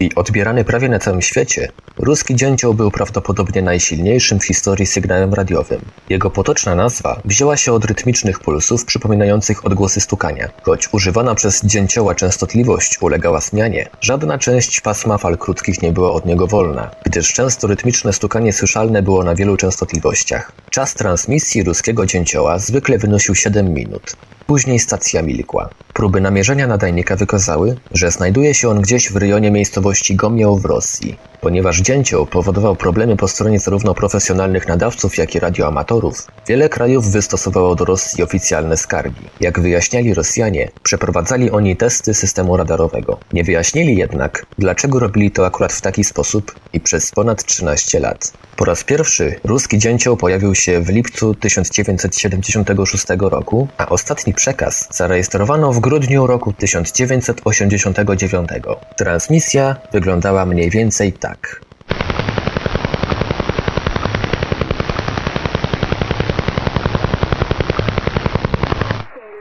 i 0.00 0.14
odbierany 0.14 0.64
prawie 0.64 0.88
na 0.88 0.98
całym 0.98 1.22
świecie, 1.22 1.68
ruski 2.03 2.35
dzięcioł 2.35 2.73
był 2.73 2.91
prawdopodobnie 2.91 3.61
najsilniejszym 3.61 4.39
w 4.39 4.45
historii 4.45 4.85
sygnałem 4.85 5.33
radiowym. 5.33 5.81
Jego 6.09 6.29
potoczna 6.29 6.75
nazwa 6.75 7.21
wzięła 7.25 7.57
się 7.57 7.73
od 7.73 7.85
rytmicznych 7.85 8.39
pulsów 8.39 8.85
przypominających 8.85 9.65
odgłosy 9.65 10.01
stukania. 10.01 10.49
Choć 10.63 10.93
używana 10.93 11.35
przez 11.35 11.65
dzięcioła 11.65 12.15
częstotliwość 12.15 13.01
ulegała 13.01 13.39
zmianie, 13.39 13.89
żadna 14.01 14.37
część 14.37 14.81
pasma 14.81 15.17
fal 15.17 15.37
krótkich 15.37 15.81
nie 15.81 15.91
była 15.91 16.11
od 16.11 16.25
niego 16.25 16.47
wolna, 16.47 16.91
gdyż 17.05 17.33
często 17.33 17.67
rytmiczne 17.67 18.13
stukanie 18.13 18.53
słyszalne 18.53 19.01
było 19.01 19.23
na 19.23 19.35
wielu 19.35 19.57
częstotliwościach. 19.57 20.51
Czas 20.69 20.93
transmisji 20.93 21.63
ruskiego 21.63 22.05
dzięcioła 22.05 22.59
zwykle 22.59 22.97
wynosił 22.97 23.35
7 23.35 23.73
minut. 23.73 24.15
Później 24.47 24.79
stacja 24.79 25.21
milkła. 25.21 25.69
Próby 25.93 26.21
namierzenia 26.21 26.67
nadajnika 26.67 27.15
wykazały, 27.15 27.75
że 27.91 28.11
znajduje 28.11 28.53
się 28.53 28.69
on 28.69 28.81
gdzieś 28.81 29.11
w 29.11 29.15
rejonie 29.15 29.51
miejscowości 29.51 30.15
Gomieł 30.15 30.57
w 30.57 30.65
Rosji. 30.65 31.17
Ponieważ 31.41 31.81
dzięcioł 31.81 32.25
powodował 32.25 32.75
problemy 32.75 33.17
po 33.17 33.27
stronie 33.27 33.59
zarówno 33.59 33.93
profesjonalnych 33.93 34.67
nadawców, 34.67 35.17
jak 35.17 35.35
i 35.35 35.39
radioamatorów, 35.39 36.27
wiele 36.47 36.69
krajów 36.69 37.11
wystosowało 37.11 37.75
do 37.75 37.85
Rosji 37.85 38.23
oficjalne 38.23 38.77
skargi. 38.77 39.21
Jak 39.39 39.59
wyjaśniali 39.59 40.13
Rosjanie, 40.13 40.71
przeprowadzali 40.83 41.51
oni 41.51 41.77
testy 41.77 42.13
systemu 42.13 42.57
radarowego. 42.57 43.19
Nie 43.33 43.43
wyjaśnili 43.43 43.97
jednak, 43.97 44.45
dlaczego 44.57 44.99
robili 44.99 45.31
to 45.31 45.45
akurat 45.45 45.73
w 45.73 45.81
taki 45.81 46.03
sposób 46.03 46.55
i 46.73 46.79
przez 46.79 47.11
ponad 47.11 47.45
13 47.45 47.99
lat. 47.99 48.33
Po 48.55 48.65
raz 48.65 48.83
pierwszy 48.83 49.35
ruski 49.43 49.77
dzięcioł 49.77 50.17
pojawił 50.17 50.55
się 50.55 50.81
w 50.81 50.89
lipcu 50.89 51.35
1976 51.35 53.05
roku, 53.19 53.67
a 53.77 53.89
ostatni 53.89 54.32
przekaz 54.33 54.87
zarejestrowano 54.91 55.73
w 55.73 55.79
grudniu 55.79 56.27
roku 56.27 56.53
1989. 56.53 58.49
Transmisja 58.97 59.75
wyglądała 59.91 60.45
mniej 60.45 60.69
więcej 60.69 61.13
tak. 61.13 61.61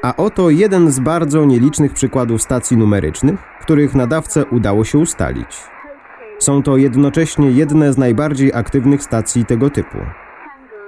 A 0.02 0.16
oto 0.16 0.50
jeden 0.50 0.92
z 0.92 1.00
bardzo 1.00 1.44
nielicznych 1.44 1.92
przykładów 1.92 2.42
stacji 2.42 2.76
numerycznych, 2.76 3.40
których 3.60 3.94
nadawcę 3.94 4.44
udało 4.44 4.84
się 4.84 4.98
ustalić. 4.98 5.60
Są 6.38 6.62
to 6.62 6.76
jednocześnie 6.76 7.50
jedne 7.50 7.92
z 7.92 7.98
najbardziej 7.98 8.54
aktywnych 8.54 9.02
stacji 9.02 9.44
tego 9.44 9.70
typu. 9.70 9.98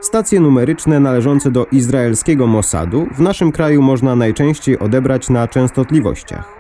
Stacje 0.05 0.40
numeryczne 0.40 1.00
należące 1.00 1.50
do 1.50 1.66
izraelskiego 1.72 2.46
Mossadu 2.46 3.07
w 3.12 3.20
naszym 3.20 3.52
kraju 3.52 3.82
można 3.82 4.16
najczęściej 4.16 4.78
odebrać 4.78 5.30
na 5.30 5.48
częstotliwościach 5.48 6.55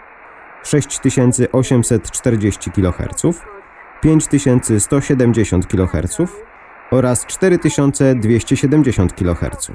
6840 0.62 2.70
kHz, 2.70 3.22
5170 4.00 5.66
kHz 5.66 6.18
oraz 6.90 7.26
4270 7.26 9.12
kHz. 9.12 9.70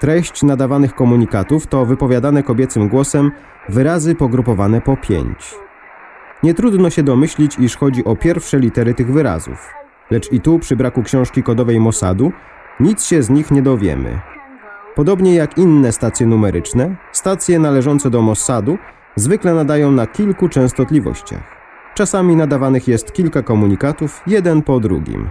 Treść 0.00 0.42
nadawanych 0.42 0.94
komunikatów 0.94 1.66
to 1.66 1.86
wypowiadane 1.86 2.42
kobiecym 2.42 2.88
głosem 2.88 3.32
wyrazy 3.68 4.14
pogrupowane 4.14 4.80
po 4.80 4.96
pięć. 4.96 5.54
Nie 6.42 6.54
trudno 6.54 6.90
się 6.90 7.02
domyślić, 7.02 7.58
iż 7.58 7.76
chodzi 7.76 8.04
o 8.04 8.16
pierwsze 8.16 8.58
litery 8.58 8.94
tych 8.94 9.12
wyrazów, 9.12 9.81
lecz 10.12 10.32
i 10.32 10.40
tu, 10.40 10.58
przy 10.58 10.76
braku 10.76 11.02
książki 11.02 11.42
kodowej 11.42 11.80
Mossadu, 11.80 12.32
nic 12.80 13.04
się 13.04 13.22
z 13.22 13.30
nich 13.30 13.50
nie 13.50 13.62
dowiemy. 13.62 14.20
Podobnie 14.94 15.34
jak 15.34 15.58
inne 15.58 15.92
stacje 15.92 16.26
numeryczne, 16.26 16.96
stacje 17.12 17.58
należące 17.58 18.10
do 18.10 18.22
Mossadu 18.22 18.78
zwykle 19.16 19.54
nadają 19.54 19.92
na 19.92 20.06
kilku 20.06 20.48
częstotliwościach. 20.48 21.42
Czasami 21.94 22.36
nadawanych 22.36 22.88
jest 22.88 23.12
kilka 23.12 23.42
komunikatów, 23.42 24.22
jeden 24.26 24.62
po 24.62 24.80
drugim. 24.80 25.30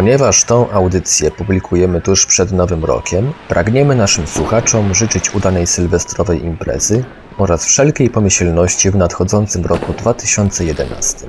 Ponieważ 0.00 0.44
tą 0.44 0.70
audycję 0.70 1.30
publikujemy 1.30 2.00
tuż 2.00 2.26
przed 2.26 2.52
Nowym 2.52 2.84
Rokiem, 2.84 3.32
pragniemy 3.48 3.94
naszym 3.94 4.26
słuchaczom 4.26 4.94
życzyć 4.94 5.34
udanej 5.34 5.66
sylwestrowej 5.66 6.44
imprezy 6.44 7.04
oraz 7.38 7.66
wszelkiej 7.66 8.10
pomyślności 8.10 8.90
w 8.90 8.96
nadchodzącym 8.96 9.64
roku 9.64 9.92
2011. 9.92 11.26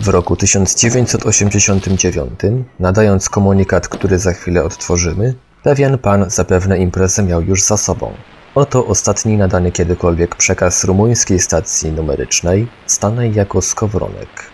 W 0.00 0.08
roku 0.08 0.36
1989, 0.36 2.40
nadając 2.80 3.28
komunikat, 3.28 3.88
który 3.88 4.18
za 4.18 4.32
chwilę 4.32 4.64
odtworzymy, 4.64 5.34
pewien 5.62 5.98
pan 5.98 6.30
zapewne 6.30 6.78
imprezę 6.78 7.22
miał 7.22 7.42
już 7.42 7.62
za 7.62 7.76
sobą. 7.76 8.12
Oto 8.54 8.86
ostatni 8.86 9.36
nadany 9.36 9.72
kiedykolwiek 9.72 10.36
przekaz 10.36 10.84
rumuńskiej 10.84 11.38
stacji 11.38 11.92
numerycznej, 11.92 12.66
stanej 12.86 13.34
jako 13.34 13.62
skowronek. 13.62 14.52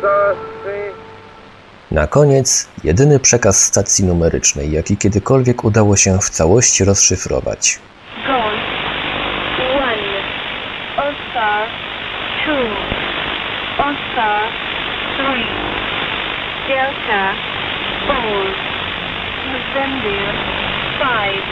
4, 0.00 1.09
Na 1.90 2.06
koniec, 2.06 2.68
jedyny 2.84 3.20
przekaz 3.20 3.64
stacji 3.64 4.04
numerycznej, 4.04 4.72
jaki 4.72 4.96
kiedykolwiek 4.96 5.64
udało 5.64 5.96
się 5.96 6.18
w 6.18 6.30
całości 6.30 6.84
rozszyfrować. 6.84 7.78
Golf. 8.26 8.60
One. 9.82 10.22
Oscar. 10.96 11.68
Two. 12.44 12.66
Oscar. 13.78 14.42
Three. 15.16 15.46
Delta. 16.68 17.34
Four. 18.06 18.44
November. 19.52 20.34
Five. 20.98 21.44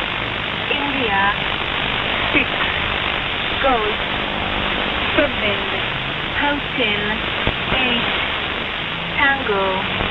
India. 0.70 1.32
Six. 2.32 2.48
Golf. 3.62 3.98
Seven. 5.16 5.60
Hotel. 6.40 7.02
Eight. 7.72 8.28
Tango. 9.18 10.07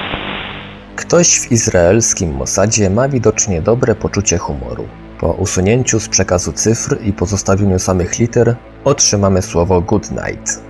Ktoś 0.97 1.39
w 1.39 1.51
izraelskim 1.51 2.33
Mossadzie 2.33 2.89
ma 2.89 3.09
widocznie 3.09 3.61
dobre 3.61 3.95
poczucie 3.95 4.37
humoru. 4.37 4.83
Po 5.19 5.33
usunięciu 5.33 5.99
z 5.99 6.07
przekazu 6.09 6.53
cyfr 6.53 6.97
i 7.03 7.13
pozostawieniu 7.13 7.79
samych 7.79 8.19
liter 8.19 8.55
otrzymamy 8.83 9.41
słowo 9.41 9.81
good 9.81 10.11
night. 10.11 10.61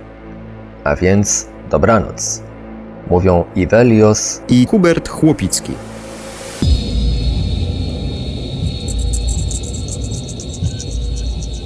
A 0.84 0.96
więc 0.96 1.46
dobranoc. 1.70 2.42
Mówią 3.10 3.44
Ivelios 3.56 4.40
i 4.48 4.66
Hubert 4.66 5.08
Chłopicki. 5.08 5.72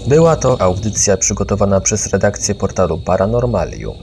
Była 0.08 0.36
to 0.36 0.60
audycja 0.60 1.16
przygotowana 1.16 1.80
przez 1.80 2.06
redakcję 2.06 2.54
portalu 2.54 2.98
Paranormalium. 2.98 3.96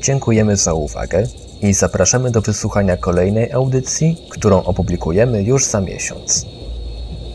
Dziękujemy 0.00 0.56
za 0.56 0.72
uwagę 0.74 1.26
i 1.62 1.74
zapraszamy 1.74 2.30
do 2.30 2.40
wysłuchania 2.40 2.96
kolejnej 2.96 3.52
audycji, 3.52 4.16
którą 4.30 4.62
opublikujemy 4.62 5.42
już 5.42 5.64
za 5.64 5.80
miesiąc. 5.80 6.46